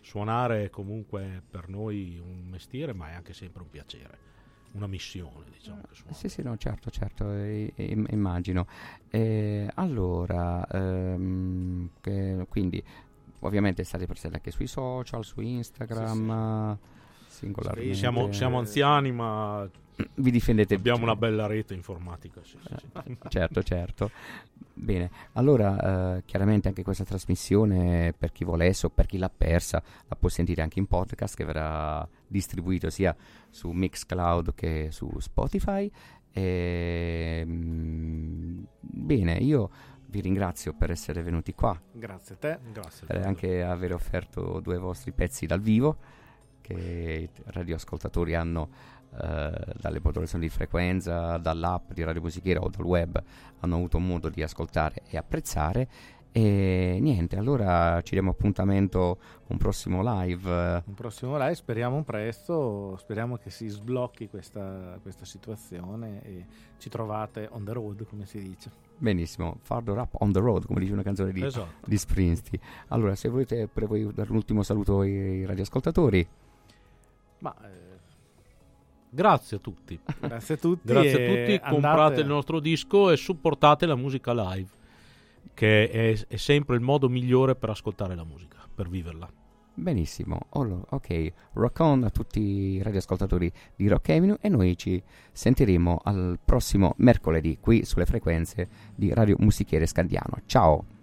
[0.00, 4.18] Suonare è comunque per noi un mestiere, ma è anche sempre un piacere,
[4.72, 6.12] una missione, diciamo che.
[6.12, 8.66] Sì, sì, no, certo, certo, eh, eh, immagino.
[9.10, 12.82] Eh, allora, ehm, che- quindi
[13.42, 16.76] ovviamente state presenti anche sui social, su Instagram,
[17.28, 17.92] singolarmente.
[17.94, 19.68] Sì, Siamo, siamo anziani, ma
[20.14, 22.40] Vi difendete abbiamo una bella rete informatica.
[22.42, 22.74] sì, sì,
[23.04, 23.16] sì.
[23.28, 24.10] certo, certo.
[24.74, 29.82] Bene, allora eh, chiaramente anche questa trasmissione per chi volesse o per chi l'ha persa
[30.08, 33.14] la può sentire anche in podcast che verrà distribuito sia
[33.50, 35.90] su Mixcloud che su Spotify.
[36.32, 39.70] E, mm, bene, io
[40.12, 42.58] vi ringrazio per essere venuti qua, Grazie a te.
[42.70, 43.06] Grazie.
[43.06, 45.96] per anche aver offerto due vostri pezzi dal vivo
[46.60, 48.68] che i radioascoltatori hanno
[49.20, 53.22] eh, dalle modulazioni di frequenza, dall'app di Radio Musichiera o dal web
[53.60, 55.88] hanno avuto modo di ascoltare e apprezzare.
[56.30, 59.18] E niente, allora ci diamo appuntamento
[59.48, 60.82] un prossimo live.
[60.86, 66.46] Un prossimo live, speriamo presto, speriamo che si sblocchi questa, questa situazione e
[66.78, 68.91] ci trovate on the road, come si dice.
[69.02, 71.84] Benissimo, Farther Up on the Road, come dice una canzone di, Esatto.
[71.88, 72.62] di Springsteen.
[72.88, 76.24] Allora, se volete voi dare un ultimo saluto ai radioascoltatori,
[77.38, 77.98] Ma eh,
[79.10, 79.98] Grazie a tutti.
[80.20, 80.86] grazie a tutti.
[80.86, 84.70] Grazie a tutti, andate- comprate il nostro disco e supportate la musica live,
[85.52, 89.28] che è, è sempre il modo migliore per ascoltare la musica, per viverla.
[89.74, 90.46] Benissimo.
[90.50, 96.00] Allora, ok, rock on a tutti i radioascoltatori di Rock Avenue e noi ci sentiremo
[96.04, 100.42] al prossimo mercoledì qui sulle frequenze di Radio Musichiere Scandiano.
[100.46, 101.01] Ciao!